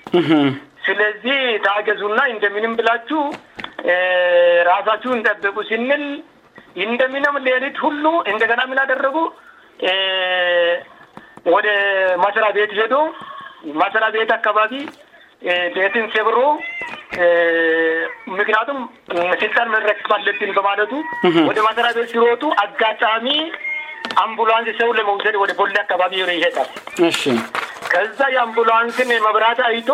ስለዚህ 0.88 1.38
ታገዙና 1.67 2.19
እንደሚንም 2.34 2.74
ብላች 2.79 3.12
ራሳች 4.72 5.03
ንጠበቁ 5.19 5.57
ሲን 5.72 5.89
እንደሚንም 6.86 7.36
ሌሊት 7.48 7.77
ሁሉ 7.88 8.05
እንደገና 8.31 8.62
ምን 8.72 8.79
አደረጉ 8.84 9.17
woɗe 11.46 11.74
masara 12.17 12.51
beeti 12.53 12.75
yee 12.75 12.88
ɗo 12.88 13.13
masara 13.74 14.12
beeti 14.12 14.34
akababi 14.34 14.86
beetin 15.74 16.10
sewro 16.13 16.60
mikinaa 18.27 18.65
tum 18.65 18.88
siltanmi 19.39 19.75
i 19.77 19.79
raki 19.79 20.03
balletin 20.10 20.53
bamaɗetu 20.55 20.98
woɗe 21.24 21.62
masara 21.62 21.94
beetiirootu 21.94 22.51
agga 22.63 22.96
taami 23.00 23.51
embulance 24.24 24.74
sewulematede 24.77 25.38
woɗe 25.38 25.55
bolle 25.58 25.77
akkababi 25.82 26.20
yorey 26.20 26.41
hetat 26.44 26.70
amblanc 27.95 28.57
bራa 29.35 29.51
it 29.73 29.91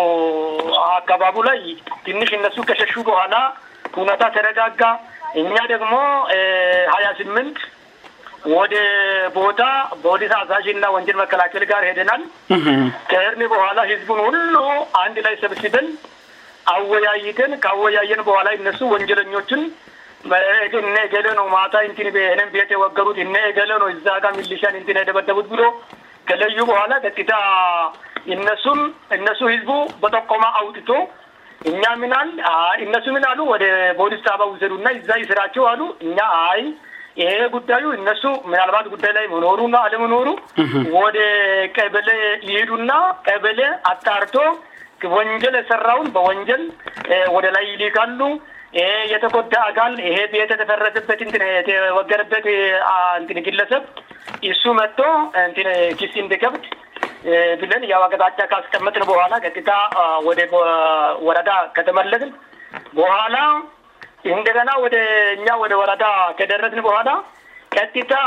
ኋ 3.94 4.02
n 4.06 4.10
a 6.78 6.92
ha 6.92 7.24
mt 7.34 7.58
wode 8.52 8.80
boota 9.36 9.68
bolisa 10.02 10.36
asahiinna 10.44 10.88
wonjel 10.94 11.16
makalacel 11.22 11.64
gar 11.70 11.82
hedenan 11.88 12.22
kherni 13.12 13.48
bohala 13.52 13.82
hibu 13.90 14.16
hollu 14.18 14.62
andi 15.00 15.24
la 15.26 15.32
isabisiden 15.36 15.86
awwa 16.74 17.00
yayiten 17.06 17.58
kawa 17.66 17.90
yayye 17.96 18.16
boala 18.28 18.54
inna 18.58 18.72
wonjeleñoune 18.92 19.68
egeleno 21.02 21.48
maa 21.56 21.82
intini 21.88 22.12
eene 22.22 22.44
byetewaru 22.54 23.14
ine 23.24 23.42
geleno 23.58 23.90
aa 24.14 24.34
iia 24.48 24.74
iniedebadau 24.78 25.70
keleyyu 26.30 26.66
boaa 26.70 26.86
ait 27.04 27.20
nna 28.32 29.32
u 29.44 29.48
hibu 29.54 29.76
botkoma 30.00 30.48
awtito 30.62 30.96
iña 31.70 31.90
minan 32.02 32.28
inna 32.84 32.98
u 33.06 33.12
min 33.16 33.26
alu 33.32 33.42
woe 33.50 33.70
boistbauseuna 34.00 34.90
aisraoau 35.16 35.92
a 36.24 36.36
ehe 37.24 37.44
guddayu 37.54 37.90
innasu 37.98 38.30
minaalamade 38.48 38.88
gudday 38.94 39.12
lay 39.16 39.26
monooru 39.34 39.66
na 39.74 39.78
ale 39.88 39.96
monooru 40.04 40.32
woɗe 40.96 41.26
qebele 41.78 42.16
yiidunna 42.50 42.96
qebele 43.28 43.66
attarto 43.92 44.42
o 45.04 45.08
wonjel 45.14 45.56
sarrawun 45.70 46.08
ba 46.16 46.20
wonjel 46.26 46.62
woɗe 47.34 47.48
layili 47.56 47.88
kallu 47.98 48.28
ehe 48.82 48.92
yeeta 49.12 49.28
gotde 49.36 49.56
agal 49.68 49.94
ehe 50.10 50.20
biyetate 50.34 50.64
ferresebbeti 50.72 51.28
tente 51.36 51.72
waggere 51.98 52.24
beti 52.34 52.54
ntina 53.24 53.46
gillasab 53.48 53.84
issumetto 54.50 55.06
ntina 55.52 55.72
kisiinde 56.00 56.36
kebde 56.42 56.68
billan 57.62 57.88
yaawa 57.92 58.10
kaaca 58.16 58.44
kas 58.54 58.66
tammatene 58.74 59.08
bohala 59.12 59.40
gattita 59.46 59.76
woɗe 60.28 60.44
waɗata 61.28 61.56
kaddamalleten 61.78 62.32
bohala 62.98 63.42
inndegana 64.34 64.72
wode 64.82 65.02
ña 65.46 65.54
wode 65.62 65.72
warata 65.74 66.34
ke 66.38 66.44
derretine 66.50 66.82
ɓohana 66.82 67.14
kadtita 67.70 68.18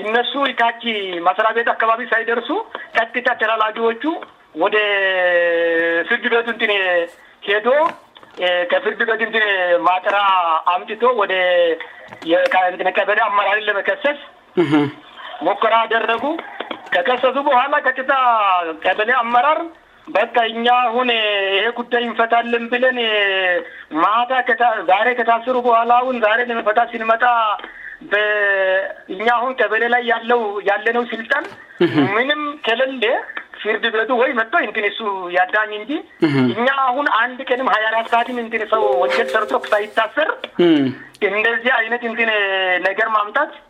imnessu 0.00 0.44
i 0.46 0.54
kaci 0.54 1.20
masara 1.20 1.52
ɓeeta 1.54 1.70
akkababi 1.74 2.06
sayder 2.10 2.38
su 2.46 2.54
kattita 2.94 3.34
teralajoocu 3.38 4.10
wode 4.54 4.82
firduɓeetuntine 6.08 6.76
heto 7.46 7.74
ka 8.70 8.76
firduɓeetuntine 8.84 9.80
matera 9.82 10.22
amtito 10.74 11.08
wode 11.16 11.40
ine 12.24 12.92
kebele 12.92 13.20
ammararille 13.26 13.72
mi 13.74 13.82
kasses 13.82 14.18
mokkora 15.42 15.86
derregu 15.90 16.36
ka 16.94 17.02
kassasu 17.02 17.40
ɓohana 17.42 17.80
kadtita 17.82 18.16
kebele 18.82 19.12
ammarar 19.12 19.58
baka 20.12 20.46
iña 20.48 20.74
hun 20.94 21.10
kudda 21.78 22.00
infatalembelen 22.08 22.98
maata 23.90 24.42
gaare 24.90 25.12
katassir 25.20 25.54
kowalaaun 25.66 26.20
gaare 26.24 26.46
leme 26.50 26.62
fata 26.68 26.86
sin 26.92 27.04
mata 27.10 27.30
iña 29.16 29.34
hun 29.42 29.54
kebelela 29.60 30.00
aall 30.16 30.32
yaallanou 30.70 31.04
siltan 31.12 31.44
minim 32.16 32.42
kelelle 32.68 33.12
firde 33.62 33.88
beetu 33.96 34.16
woy 34.22 34.32
metto 34.40 34.62
intin 34.66 34.88
issu 34.92 35.06
yaaddañendi 35.36 35.96
iña 36.56 36.76
hun 36.96 37.10
andi 37.22 37.44
kenim 37.52 37.68
hayaar 37.76 38.04
saatim 38.14 38.38
intine 38.44 38.68
saw 38.74 38.82
hojjetar 39.02 39.44
tokko 39.54 39.68
taittasser 39.76 40.28
indergi 41.28 41.72
aynet 41.80 42.02
intine 42.10 42.34
nagar 42.86 43.10
mamtat 43.18 43.60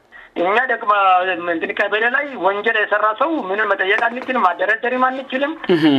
un 0.42 0.52
ñade 0.54 0.78
koban 0.78 1.56
ntini 1.58 1.74
ka 1.74 1.88
beɗe 1.88 2.10
lay 2.10 2.36
wonjeɗe 2.36 2.88
sartat 2.90 3.18
saw 3.18 3.30
minen 3.42 3.66
mita 3.68 3.84
yeɗan 3.84 4.14
nittilem 4.14 4.44
a 4.44 4.54
de 4.54 4.64
redderiman 4.66 5.16
nittilem 5.16 5.54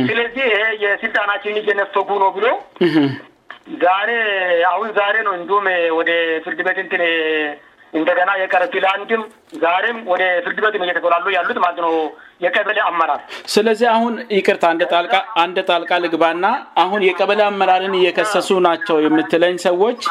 silesgi 0.06 0.40
heƴe 0.40 0.98
sirtana 1.00 1.40
ciniji 1.42 1.70
eneftogunoobi 1.70 2.40
lo 2.40 2.50
gare 3.82 4.62
awoni 4.72 4.92
gare 4.92 5.22
noon 5.22 5.46
juum 5.46 5.66
e 5.68 5.90
woɗe 5.96 6.40
firdi 6.44 6.62
beɗentane 6.62 7.60
እንደገና 7.98 8.30
የቀረትላ 8.40 8.86
አንድም 8.96 9.22
ዛሬም 9.62 9.96
ወደ 10.10 10.22
ፍድ 10.44 10.58
በት 10.64 10.74
እየተሉ 10.88 11.28
ያሉት 11.36 11.58
ማት 11.64 11.78
ነው 11.84 11.94
የቀበለ 12.44 12.78
አመራር 12.90 13.20
ስለዚህ 13.54 13.88
አሁን 13.94 14.12
ይቅርት 14.36 14.64
አንደጣልቃ 14.70 15.14
አንደ 15.42 15.58
ጣልቃ 15.70 15.90
ልግባ 16.04 16.24
እና 16.36 16.46
አሁን 16.82 17.00
የቀበለ 17.08 17.40
አመራርን 17.50 17.94
እየከሰሱ 18.00 18.50
ናቸው 18.68 18.98
የምትለኝ 19.06 19.56
ሰዎች 19.68 20.02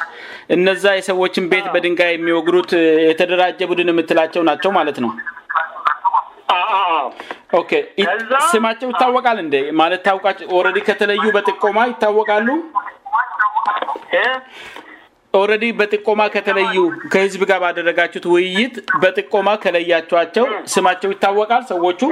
እነዛ 0.55 0.85
የሰዎችን 0.97 1.47
ቤት 1.53 1.67
በድንጋይ 1.75 2.11
የሚወግሩት 2.15 2.73
የተደራጀ 3.09 3.59
ቡድን 3.71 3.91
የምትላቸው 3.93 4.43
ናቸው 4.51 4.73
ማለት 4.79 4.99
ነው 5.05 5.13
ስማቸው 8.51 8.87
ይታወቃል 8.93 9.37
እንዴ 9.45 9.55
ማለት 9.81 10.01
ታቃ 10.07 10.25
ኦረዲ 10.57 10.79
ከተለዩ 10.87 11.23
በጥቆማ 11.35 11.79
ይታወቃሉ 11.93 12.47
ኦረዲ 15.37 15.65
በጥቆማ 15.79 16.21
ከተለዩ 16.35 16.75
ከህዝብ 17.13 17.41
ጋር 17.51 17.57
ባደረጋችሁት 17.63 18.25
ውይይት 18.33 18.75
በጥቆማ 19.01 19.49
ከለያቸኋቸው 19.63 20.45
ስማቸው 20.73 21.13
ይታወቃል 21.15 21.63
ሰዎቹይ 21.71 22.11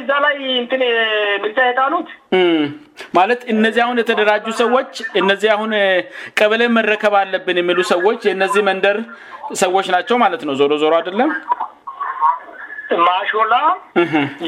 እዛ 0.00 0.10
ላይ 0.24 0.34
ምት 0.62 0.72
ምርጫ 1.42 1.58
የጣኑት 1.70 2.08
ማለት 3.18 3.40
እነዚህ 3.54 3.80
አሁን 3.84 4.00
የተደራጁ 4.02 4.46
ሰዎች 4.62 4.92
እነዚህ 5.22 5.50
አሁን 5.56 5.72
ቀበለን 6.38 6.74
መረከብ 6.78 7.16
አለብን 7.22 7.60
የሚሉ 7.62 7.78
ሰዎች 7.94 8.22
የእነዚህ 8.30 8.64
መንደር 8.70 8.98
ሰዎች 9.64 9.88
ናቸው 9.96 10.18
ማለት 10.24 10.42
ነው 10.50 10.56
ዞሮ 10.62 10.72
ዞሮ 10.84 10.94
አደለም 11.02 11.32
ማላ 13.04 13.52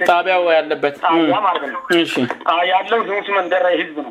ተጣቢያ 0.00 0.34
ለበት 0.72 0.96
ስ 3.26 3.30
መንደርነው 3.36 4.10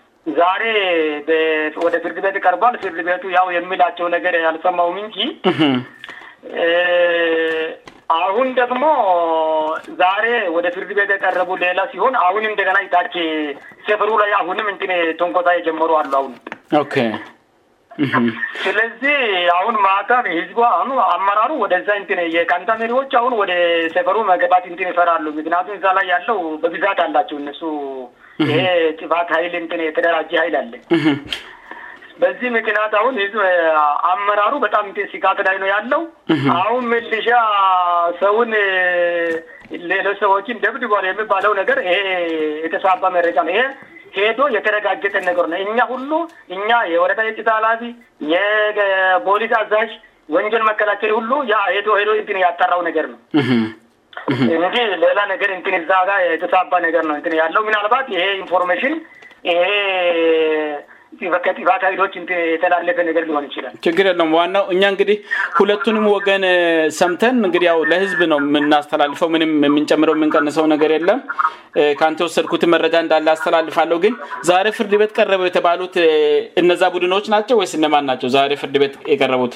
ዛare 0.21 0.71
ወደe 1.83 1.97
ፍrd 2.01 2.17
ቤet 2.23 2.35
ቀaርbል 2.45 2.75
ፍrd 2.81 2.97
ቤtu 3.07 3.27
a 3.39 3.41
የሚiላቸo 3.55 4.07
ነገ 4.15 4.25
አlsaማh 4.49 4.89
minki 4.95 5.25
አሁn 8.21 8.47
ደ 8.57 8.61
ሞo 8.81 8.91
ዛare 10.01 10.33
ወደe 10.55 10.69
frd 10.75 10.91
ቤt 10.99 11.11
ጠረaቡu 11.25 11.55
ሌel 11.63 11.79
sሆoን 11.93 12.13
አሁim 12.25 12.53
ደገaናይታc 12.61 13.13
seferuu 13.87 14.19
ላy 14.21 14.33
ሁi 14.45 15.17
onko 15.25 15.41
ጀemr 15.65 15.91
አlሉ 16.01 16.13
ሁ 16.69 16.85
so 18.61 18.71
lasዚi 18.77 19.15
አሁn 19.57 19.75
maa 19.87 20.21
ሂዝb 20.37 20.57
አmaራaሩu 21.15 21.61
ወደn 21.65 21.81
kንtm 21.87 22.21
ዎ 22.85 22.91
ሁ 22.93 23.35
ወe 23.41 23.59
sefru 23.95 24.21
ገb 24.43 24.53
ፈr 24.99 25.07
alሉu 25.17 25.37
mia 25.47 25.83
ሳaላ 25.85 26.19
በብዛa 26.61 26.95
ላቸo 27.15 27.37
es 27.53 27.61
ይሄ 28.49 28.65
ጥፋት 28.99 29.29
ኃይልት 29.35 29.71
የተደራጂ 29.87 30.31
ሀይል 30.41 30.55
አለን 30.61 31.19
በዚህ 32.21 32.49
ምክንያት 32.55 32.93
አሁን 32.99 33.15
አመራሩ 34.09 34.53
በጣም 34.65 34.85
ሲካትላይ 35.13 35.55
ነው 35.61 35.67
ያለው 35.73 36.01
አሁን 36.61 36.83
መልሻ 36.93 37.27
ሰውን 38.21 38.51
ሌሎች 39.93 40.19
ሰዎች 40.25 40.47
ደብድባ 40.63 40.93
የሚባለው 41.09 41.53
ነገር 41.61 41.77
የተሳባ 42.65 43.03
መረጃ 43.17 43.37
ነው 43.47 43.53
ይ 43.57 43.63
ሄዶ 44.17 44.39
የተረጋገጠ 44.55 45.15
ነገሩ 45.29 45.45
ነው 45.53 45.59
እኛ 45.67 45.79
ሁሉ 45.93 46.11
እኛ 46.57 46.69
የወረዳየጭተ 46.93 47.47
ሀላፊ 47.57 47.81
የፖሊስ 48.33 49.53
አዛዥ 49.61 49.91
ወንጀል 50.35 50.63
መከላከል 50.71 51.11
ሁሉ 51.19 51.31
ያ 51.53 51.57
ሄዶት 51.75 52.29
ያጠራው 52.45 52.81
ነገር 52.89 53.05
ነው 53.13 53.19
እን 54.33 54.47
ሌላ 55.07 55.19
ነገር 55.33 55.49
እንትን 55.57 55.81
ዛ 55.89 55.93
ጋ 56.09 56.13
የተጻባ 56.33 56.73
ነገር 56.87 57.03
ነው 57.11 57.15
ት 57.25 57.35
ያለው 57.41 57.61
ምና 57.67 57.75
ልባት 57.85 58.07
ይሄ 58.15 58.23
ኢንፎርሜሽን 58.43 58.95
ይ 59.51 59.61
ጢቫካዶች 61.59 62.13
የተላለበ 62.53 62.99
ነገር 63.07 63.23
ሊሆን 63.29 63.45
ይችላል 63.47 63.71
ችግር 63.85 64.05
የለም 64.09 64.29
ዋናው 64.37 64.65
እኛ 64.73 64.81
እንግዲህ 64.93 65.17
ሁለቱንም 65.57 66.05
ወገን 66.13 66.43
ሰምተን 66.99 67.35
እንግዲህ 67.47 67.67
ው 67.79 67.81
ለህዝብ 67.91 68.19
ነው 68.33 68.39
የምናስተላልፈው 68.43 69.29
ምንም 69.33 69.51
የምንጨምረው 69.67 70.15
የምንቀንሰው 70.17 70.67
ነገር 70.73 70.93
የለም 70.95 71.19
ከአንተ 72.01 72.21
ወሰድኩትን 72.27 72.73
መረጃ 72.75 72.95
እንዳለ 73.05 73.27
ያስተላልፋለሁ 73.33 73.99
ግን 74.05 74.15
ዛሬ 74.51 74.69
ፍርድ 74.77 74.95
ቤት 75.01 75.13
ቀረበው 75.19 75.49
የተባሉት 75.49 75.97
እነዛ 76.63 76.81
ቡድኖች 76.95 77.27
ናቸው 77.35 77.59
ወይስነማን 77.63 78.07
ናቸው 78.11 78.31
ዛሬ 78.37 78.53
ፍርድ 78.63 78.77
ቤት 78.83 78.95
የቀረቡት 79.15 79.55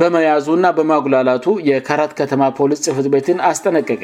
በመያዙ 0.00 0.46
እና 0.56 0.66
በማጉላላቱ 0.78 1.44
የካራት 1.70 2.10
ከተማ 2.18 2.42
ፖሊስ 2.58 2.82
ጽፍት 2.86 3.06
ቤትን 3.14 3.38
አስጠነቀቀ 3.50 4.02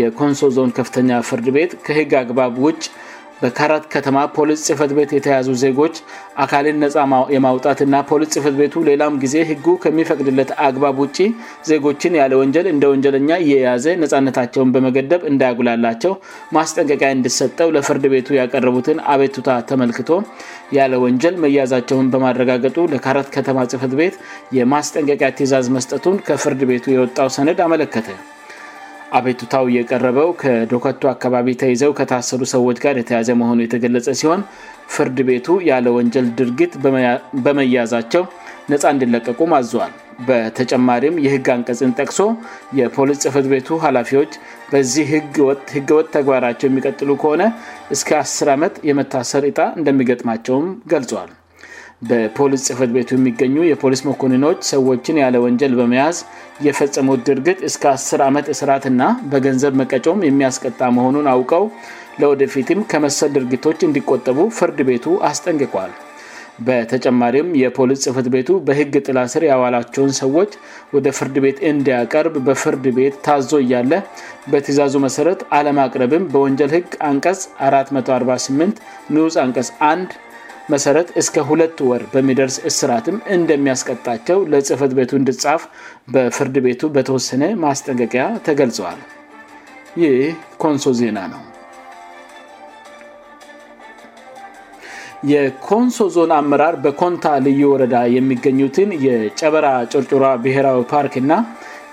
የኮንሶ 0.00 0.42
ዞን 0.56 0.70
ከፍተኛ 0.78 1.10
ፍርድ 1.28 1.46
ቤት 1.56 1.72
ከህግ 1.86 2.12
አግባብ 2.22 2.56
ውጭ 2.64 2.82
በካራት 3.42 3.84
ከተማ 3.94 4.18
ፖሊስ 4.36 4.60
ጽፈት 4.66 4.92
ቤት 4.98 5.10
የተያዙ 5.16 5.48
ዜጎች 5.62 5.96
አካልን 6.44 6.76
ነጻ 6.84 6.94
የማውጣት 7.34 7.80
ና 7.92 7.96
ፖሊስ 8.10 8.28
ጽፈት 8.36 8.54
ቤቱ 8.60 8.74
ሌላም 8.88 9.14
ጊዜ 9.24 9.34
ህጉ 9.50 9.66
ከሚፈቅድለት 9.82 10.50
አግባብ 10.66 10.96
ውጭ 11.04 11.18
ዜጎችን 11.70 12.14
ያለ 12.20 12.32
ወንጀል 12.42 12.66
እንደ 12.72 12.84
ወንጀለኛ 12.92 13.30
እየያዘ 13.44 13.84
ነፃነታቸውን 14.02 14.70
በመገደብ 14.76 15.24
እንዳያጉላላቸው 15.32 16.12
ማስጠንቀቂያ 16.58 17.10
እንድሰጠው 17.16 17.68
ለፍርድ 17.76 18.06
ቤቱ 18.14 18.28
ያቀረቡትን 18.40 19.00
አቤቱታ 19.14 19.48
ተመልክቶ 19.72 20.10
ያለ 20.78 20.92
ወንጀል 21.04 21.36
መያዛቸውን 21.46 22.08
በማረጋገጡ 22.14 22.78
ለካራት 22.94 23.28
ከተማ 23.36 23.58
ጽህፈት 23.72 23.94
ቤት 24.00 24.16
የማስጠንቀቂያ 24.60 25.30
ትዛዝ 25.40 25.68
መስጠቱን 25.78 26.16
ከፍርድ 26.30 26.62
ቤቱ 26.72 26.84
የወጣው 26.96 27.30
ሰነድ 27.38 27.60
አመለከተ 27.66 28.08
አቤቱታው 29.18 29.64
የቀረበው 29.78 30.28
ከዶከቱ 30.42 31.02
አካባቢ 31.14 31.48
ተይዘው 31.60 31.92
ከታሰሩ 31.98 32.40
ሰዎች 32.54 32.78
ጋር 32.84 32.94
የተያዘ 33.00 33.28
መሆኑ 33.42 33.58
የተገለጸ 33.64 34.08
ሲሆን 34.20 34.40
ፍርድ 34.94 35.18
ቤቱ 35.28 35.46
ያለ 35.70 35.86
ወንጀል 35.98 36.26
ድርጊት 36.40 36.74
በመያዛቸው 37.46 38.24
ነፃ 38.72 38.82
እንዲለቀቁ 38.94 39.40
አዘዋል 39.60 39.92
በተጨማሪም 40.28 41.16
የህግ 41.24 41.48
አንቀፅን 41.54 41.90
ጠቅሶ 42.00 42.20
የፖሊስ 42.78 43.20
ጽፈት 43.24 43.48
ቤቱ 43.54 43.68
ኃላፊዎች 43.86 44.32
በዚህ 44.72 45.10
ወህገወት 45.48 46.08
ተግባራቸው 46.18 46.68
የሚቀጥሉ 46.70 47.10
ከሆነ 47.24 47.42
እስከ 47.96 48.10
1ስ 48.24 48.36
ዓመት 48.58 48.76
የመታሰር 48.90 49.46
እጣ 49.52 49.60
እንደሚገጥማቸውም 49.80 50.68
ገልጿዋል 50.94 51.32
በፖሊስ 52.08 52.62
ጽህፈት 52.68 52.90
ቤቱ 52.96 53.08
የሚገኙ 53.16 53.54
የፖሊስ 53.68 54.00
መኮንናዎች 54.08 54.58
ሰዎችን 54.72 55.20
ያለ 55.22 55.36
ወንጀል 55.44 55.72
በመያዝ 55.78 56.16
የፈጸሙት 56.66 57.20
ድርጊት 57.28 57.60
እስከ 57.68 57.84
1ስ 57.94 58.10
ዓመት 58.28 58.46
እስርዓት 58.54 58.86
ና 58.98 59.02
በገንዘብ 59.32 59.74
መቀጮም 59.82 60.24
የሚያስቀጣ 60.28 60.80
መሆኑን 60.96 61.28
አውቀው 61.34 61.64
ለወደፊትም 62.22 62.82
ከመሰል 62.90 63.30
ድርጊቶች 63.36 63.78
እንዲቆጠቡ 63.88 64.38
ፍርድ 64.58 64.78
ቤቱ 64.88 65.06
አስጠንቅቋል 65.30 65.94
በተጨማሪም 66.66 67.48
የፖሊስ 67.62 68.02
ጽህፈት 68.04 68.28
ቤቱ 68.34 68.50
በህግ 68.66 68.92
ጥላስር 69.06 69.42
የዋላቸውን 69.46 70.12
ሰዎች 70.20 70.52
ወደ 70.94 71.06
ፍርድ 71.18 71.36
ቤት 71.44 71.58
እንዲያቀርብ 71.70 72.34
በፍርድ 72.46 72.84
ቤት 72.98 73.16
ታዞ 73.26 73.50
እያለ 73.64 73.92
በትእዛዙ 74.52 74.94
መሠረት 75.06 75.42
አለምቅረብም 75.58 76.24
በወንጀል 76.34 76.70
ህግ 76.76 76.92
አንቀስ 77.10 77.42
448 77.70 78.80
ኒ 79.16 79.26
አንቀስ 79.44 79.70
1 79.90 80.16
መሠረት 80.72 81.08
እስከ 81.20 81.40
ሁለት 81.48 81.78
ወር 81.88 82.02
በሚደርስ 82.12 82.54
እስራትም 82.70 83.16
እንደሚያስቀጣቸው 83.34 84.38
ለጽህፈት 84.52 84.92
ቤቱ 84.98 85.10
እንድጻፍ 85.18 85.62
በፍርድ 86.14 86.56
ቤቱ 86.64 86.80
በተወሰነ 86.94 87.44
ማስጠንቀቂያ 87.64 88.24
ተገልጸዋል 88.46 88.98
ይህ 90.02 90.16
ኮንሶ 90.62 90.86
ዜና 91.00 91.18
ነው 91.34 91.42
የኮንሶ 95.32 95.98
ዞን 96.16 96.32
አመራር 96.40 96.74
በኮንታ 96.86 97.26
ልዩ 97.46 97.62
ወረዳ 97.74 97.96
የሚገኙትን 98.16 98.90
የጨበራ 99.06 99.68
ጭርጩራ 99.92 100.24
ብሔራዊ 100.44 100.80
ፓርክ 100.92 101.14
እና 101.22 101.32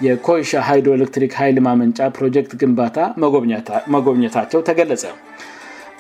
የኮይሻ 0.07 0.51
ሃይድሮኤሌክትሪክ 0.69 1.33
ሀይል 1.41 1.57
ማመንጫ 1.67 1.99
ፕሮጀክት 2.17 2.53
ግንባታ 2.63 2.97
መጎብኘታቸው 3.95 4.61
ተገለጸ 4.69 5.03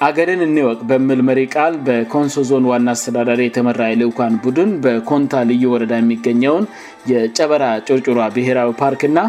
አገርን 0.05 0.39
እኒወቅ 0.45 0.77
በምልመሪ 0.89 1.39
ቃል 1.55 1.73
በኮንሶ 1.87 2.35
ዞን 2.49 2.65
ዋና 2.69 2.87
አስተዳዳሪ 2.95 3.41
የተመራ 3.47 3.81
የልኳን 3.91 4.33
ቡድን 4.43 4.69
በኮንታ 4.83 5.33
ልዩ 5.49 5.63
ወረዳ 5.73 5.93
የሚገኘውን 5.99 6.65
የጨበራ 7.11 7.63
ጩርጩሯ 7.87 8.17
ብሔራዊ 8.35 8.71
ፓርክ 8.81 9.01
እና 9.09 9.19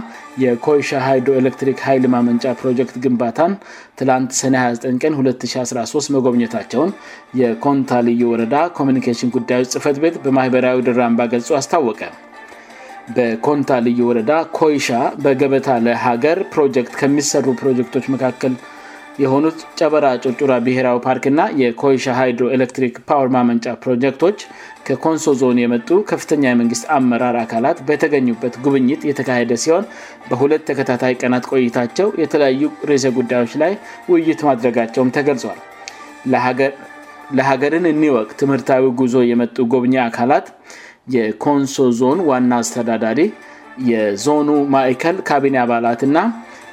የኮይሻ 0.45 0.91
ሃይድሮኤሌክትሪክ 1.07 1.79
ኃይል 1.89 2.05
ማመንጫ 2.15 2.45
ፕሮጀክት 2.61 2.97
ግንባታን 3.05 3.53
ትላንት 4.01 4.33
ሰኔ 4.41 4.55
29ቀን 4.65 5.15
2013 5.21 6.13
መጎብኘታቸውን 6.17 6.93
የኮንታ 7.43 7.91
ልዩ 8.11 8.23
ወረዳ 8.35 8.57
ኮሚኒሽን 8.81 9.35
ጉዳዮች 9.39 9.71
ጽህፈት 9.77 9.99
ቤት 10.05 10.17
በማኅበራዊ 10.27 10.81
ድራም 10.89 11.17
ባገልጹ 11.21 11.51
አስታወቀ 11.63 12.01
በኮንታ 13.17 13.71
ልዩ 13.87 14.01
ወረዳ 14.11 14.35
ኮይሻ 14.59 14.89
በገበታ 15.25 15.71
ለሀገር 15.89 16.39
ፕሮጀክት 16.53 16.95
ከሚሰሩ 17.01 17.47
ፕሮጀክቶች 17.63 18.05
መካከል 18.15 18.53
የሆኑት 19.23 19.59
ጨበራ 19.79 20.07
ጮጩራ 20.25 20.53
ብሔራዊ 20.67 20.99
ፓርክ 21.05 21.25
ና 21.39 21.43
የኮይሻ 21.61 22.05
ሃይድሮኤሌክትሪክ 22.21 22.95
ፓወር 23.09 23.29
ማመንጫ 23.35 23.67
ፕሮጀክቶች 23.83 24.39
ከኮንሶ 24.87 25.27
ዞን 25.41 25.59
የመጡ 25.63 25.89
ከፍተኛ 26.11 26.43
የመንግስት 26.53 26.85
አመራር 26.97 27.37
አካላት 27.45 27.79
በተገኙበት 27.89 28.55
ጉብኝት 28.65 29.05
የተካሄደ 29.11 29.53
ሲሆን 29.65 29.85
በሁለት 30.31 30.65
ተከታታይ 30.71 31.15
ቀናት 31.21 31.45
ቆይታቸው 31.53 32.09
የተለያዩ 32.23 32.71
ርሰ 32.91 33.05
ጉዳዮች 33.19 33.55
ላይ 33.63 33.75
ውይይት 34.13 34.43
ማድረጋቸውም 34.49 35.13
ተገልጿል 35.19 35.61
ለሀገርን 37.39 37.87
እኒወቅ 37.95 38.29
ትምህርታዊ 38.43 38.85
ጉዞ 39.03 39.17
የመጡ 39.31 39.57
ጎብኚ 39.75 39.95
አካላት 40.09 40.49
የኮንሶ 41.17 41.77
ዞን 42.01 42.19
ዋና 42.31 42.53
አስተዳዳሪ 42.65 43.21
የዞኑ 43.93 44.51
ማይከል 44.75 45.17
ካቢኒ 45.29 45.57
አባላትና 45.63 46.19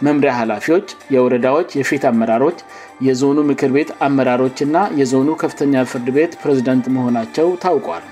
መምሪያ 0.06 0.32
ሀላፊዎች 0.42 0.88
የወረዳዎች 1.16 1.70
የፊት 1.80 2.04
አመራሮች 2.12 2.60
የዞኑ 3.08 3.38
ምክር 3.50 3.72
ቤት 3.76 3.90
አመራሮች 4.08 4.58
ና 4.76 4.88
የዞኑ 5.00 5.30
ከፍተኛ 5.44 5.76
ፍርድ 5.92 6.08
ቤት 6.18 6.34
ፕሬዚደንት 6.44 6.86
መሆናቸው 6.96 7.48
ታውቋል 7.64 8.06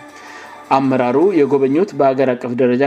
አመራሩ 0.78 1.18
የጎበኙት 1.38 1.92
በሀገር 2.00 2.30
አቀፍ 2.34 2.52
ደረጃ 2.60 2.84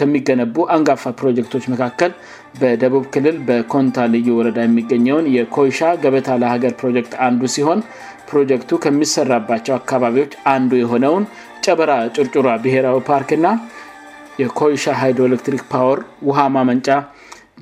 ከሚገነቡ 0.00 0.56
አንጋፋ 0.74 1.02
ፕሮጀክቶች 1.20 1.64
መካከል 1.72 2.12
በደቡብ 2.60 3.04
ክልል 3.14 3.36
በኮንታ 3.48 3.98
ልዩ 4.14 4.28
ወረዳ 4.38 4.58
የሚገኘውን 4.66 5.26
የኮይሻ 5.36 5.80
ገበታ 6.04 6.28
ለሀገር 6.44 6.72
ፕሮጀክት 6.82 7.14
አንዱ 7.26 7.42
ሲሆን 7.56 7.82
ፕሮጀክቱ 8.30 8.70
ከሚሰራባቸው 8.86 9.74
አካባቢዎች 9.80 10.32
አንዱ 10.54 10.70
የሆነውን 10.82 11.26
ጨበራ 11.66 11.92
ጩርጩራ 12.16 12.48
ብሄራዊ 12.64 12.96
ፓርክ 13.10 13.30
ና 13.44 13.48
የኮይሻ 14.42 14.86
ሃይድሮኤሌክትሪክ 15.02 15.62
ፓወር 15.74 16.00
ውሃ 16.30 16.40
ማመንጫ 16.56 16.88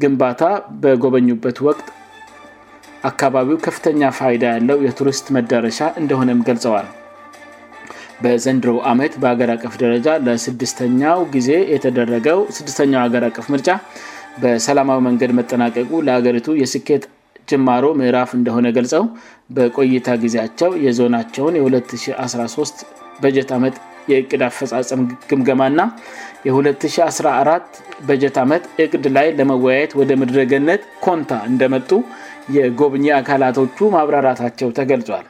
ግንባታ 0.03 0.43
በጎበኙበት 0.83 1.59
ወቅት 1.67 1.89
አካባቢው 3.11 3.59
ከፍተኛ 3.67 4.01
ፋይዳ 4.19 4.43
ያለው 4.55 4.79
የቱሪስት 4.87 5.27
መዳረሻ 5.37 5.79
እንደሆነም 6.01 6.41
ገልጸዋል 6.49 6.87
በዘንድሮ 8.25 8.71
አመት 8.93 9.13
በአገር 9.23 9.51
አቀፍ 9.55 9.75
ደረጃ 9.83 10.09
ለስተኛው 10.27 11.21
ጊዜ 11.35 11.51
የተደረገውስተኛው 11.75 13.01
የአገር 13.01 13.25
አቀፍ 13.29 13.47
ምርጫ 13.55 13.71
በሰላማዊ 14.43 14.99
መንገድ 15.09 15.33
መጠናቀቁ 15.39 15.91
ለአገሪቱ 16.09 16.49
የስኬት 16.65 17.05
ጅማሮ 17.51 17.87
ምዕራፍ 18.01 18.31
እንደሆነ 18.39 18.67
ገልጸው 18.77 19.03
በቆይታ 19.57 20.07
ጊዜያቸው 20.25 20.71
የዞናቸውን 20.87 21.57
የ2013 21.61 22.85
በጀት 23.25 23.51
አመት 23.57 23.77
የእቅድ 24.13 24.43
አፈፃፀም 24.49 25.03
ግምገማ 25.31 25.63
ና 25.79 25.87
የ2014 26.47 27.77
በጀት 28.09 28.37
ዓመት 28.45 28.65
እቅድ 28.85 29.05
ላይ 29.17 29.27
ለመወያየት 29.39 29.93
ወደ 30.01 30.11
ምድረገነት 30.23 30.83
ኮንታ 31.05 31.33
እንደመጡ 31.51 31.91
የጎብኚ 32.57 33.07
አካላቶቹ 33.21 33.79
ማብራራታቸው 33.95 34.71
ተገልጿል 34.79 35.25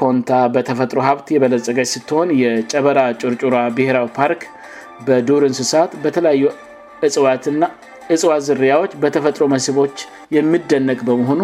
ኮንታ 0.00 0.30
በተፈጥሮ 0.56 0.98
ሀብት 1.08 1.26
የበለጸቀች 1.34 1.88
ስትሆን 1.94 2.28
የጨበራ 2.42 2.98
ጩርጩራ 3.20 3.56
ብሔራዊ 3.78 4.08
ፓርክ 4.18 4.42
በዱር 5.06 5.42
እንስሳት 5.50 5.92
በተለያዩ 6.04 6.44
ናእጽዋት 8.08 8.42
ዝሪያዎች 8.48 8.92
በተፈጥሮ 9.02 9.44
መስህቦች 9.54 9.98
የሚደነቅ 10.36 10.98
በመሆኑ 11.08 11.40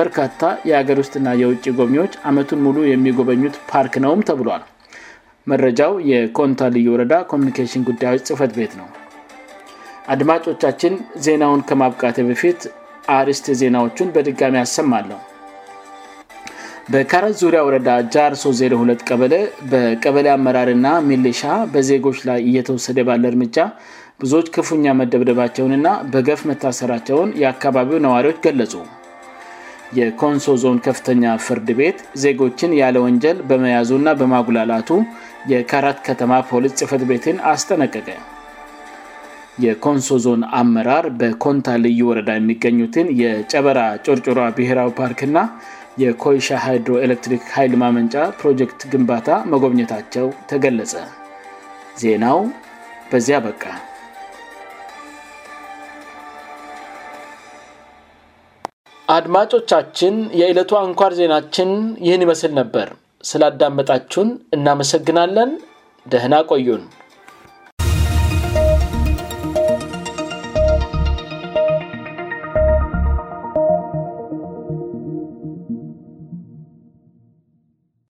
በርካታ 0.00 0.40
የአገር 0.70 0.98
ውስጥና 1.04 1.28
የውጭ 1.42 1.64
ጎብኚዎች 1.78 2.14
አመቱን 2.30 2.62
ሙሉ 2.66 2.78
የሚጎበኙት 2.92 3.56
ፓርክ 3.72 3.96
ነውም 4.04 4.22
ተብሏል 4.30 4.62
መረጃው 5.50 5.92
የኮንታ 6.10 6.64
ልዩ 6.74 6.88
ወረዳ 6.94 7.14
ኮሚኒኬሽን 7.30 7.84
ጉዳዮች 7.88 8.20
ጽህፈት 8.28 8.52
ቤት 8.58 8.72
ነው 8.80 8.88
አድማጮቻችን 10.12 10.94
ዜናውን 11.26 11.60
ከማብቃተ 11.68 12.16
በፊት 12.28 12.60
አርስት 13.18 13.46
ዜናዎቹን 13.60 14.12
በድጋሚ 14.14 14.54
ያሰማለው 14.62 15.20
በካረት 16.92 17.34
ዙሪያ 17.40 17.60
ወረዳ 17.66 17.88
ጃርሶ 18.14 18.44
02 18.60 19.02
ቀበለ 19.08 19.34
በቀበለ 19.72 20.26
አመራርና 20.36 20.86
ሚሌሻ 21.08 21.42
በዜጎች 21.74 22.18
ላይ 22.28 22.40
እየተወሰደ 22.48 22.98
ባለ 23.08 23.24
እርምጃ 23.32 23.58
ብዙዎች 24.22 24.46
ክፉኛ 24.56 24.86
መደብደባቸውንና 25.00 25.88
በገፍ 26.12 26.40
መታሰራቸውን 26.50 27.30
የአካባቢው 27.42 28.02
ነዋሪዎች 28.06 28.38
ገለጹ 28.46 28.74
የኮንሶ 29.98 30.44
ዞን 30.62 30.76
ከፍተኛ 30.88 31.24
ፍርድ 31.46 31.68
ቤት 31.80 31.98
ዜጎችን 32.22 32.76
ያለ 32.82 32.96
ወንጀል 33.06 33.38
በመያዙ 33.48 33.88
እና 34.00 34.10
በማጉላላቱ 34.20 34.88
የካራት 35.50 35.98
ከተማ 36.06 36.32
ፖሊስ 36.48 36.72
ጽፈት 36.80 37.02
ቤትን 37.10 37.36
አስጠነቀቀ 37.52 38.08
የኮንሶ 39.64 40.08
ዞን 40.24 40.42
አመራር 40.58 41.06
በኮንታ 41.20 41.68
ልዩ 41.84 42.00
ወረዳ 42.10 42.30
የሚገኙትን 42.36 43.08
የጨበራ 43.22 43.80
ጩርጩሯ 44.04 44.44
ብሔራዊ 44.58 44.90
ፓርክና 45.00 45.38
የኮይሻ 46.02 46.48
ሃይድሮኤሌክትሪክ 46.66 47.42
ኃይል 47.56 47.74
ማመንጫ 47.82 48.14
ፕሮጀክት 48.40 48.82
ግንባታ 48.92 49.28
መጎብኘታቸው 49.54 50.28
ተገለጸ 50.52 50.94
ዜናው 52.02 52.40
በዚያ 53.10 53.38
በቃ 53.48 53.64
አድማጮቻችን 59.18 60.14
የዕለቱ 60.40 60.70
አንኳር 60.84 61.12
ዜናችን 61.20 61.70
ይህን 62.06 62.22
ይመስል 62.26 62.52
ነበር 62.60 62.88
ስላዳመጣችሁን 63.30 64.30
እናመሰግናለን 64.56 65.52
ደህና 66.14 66.34
ቆዩን 66.50 66.84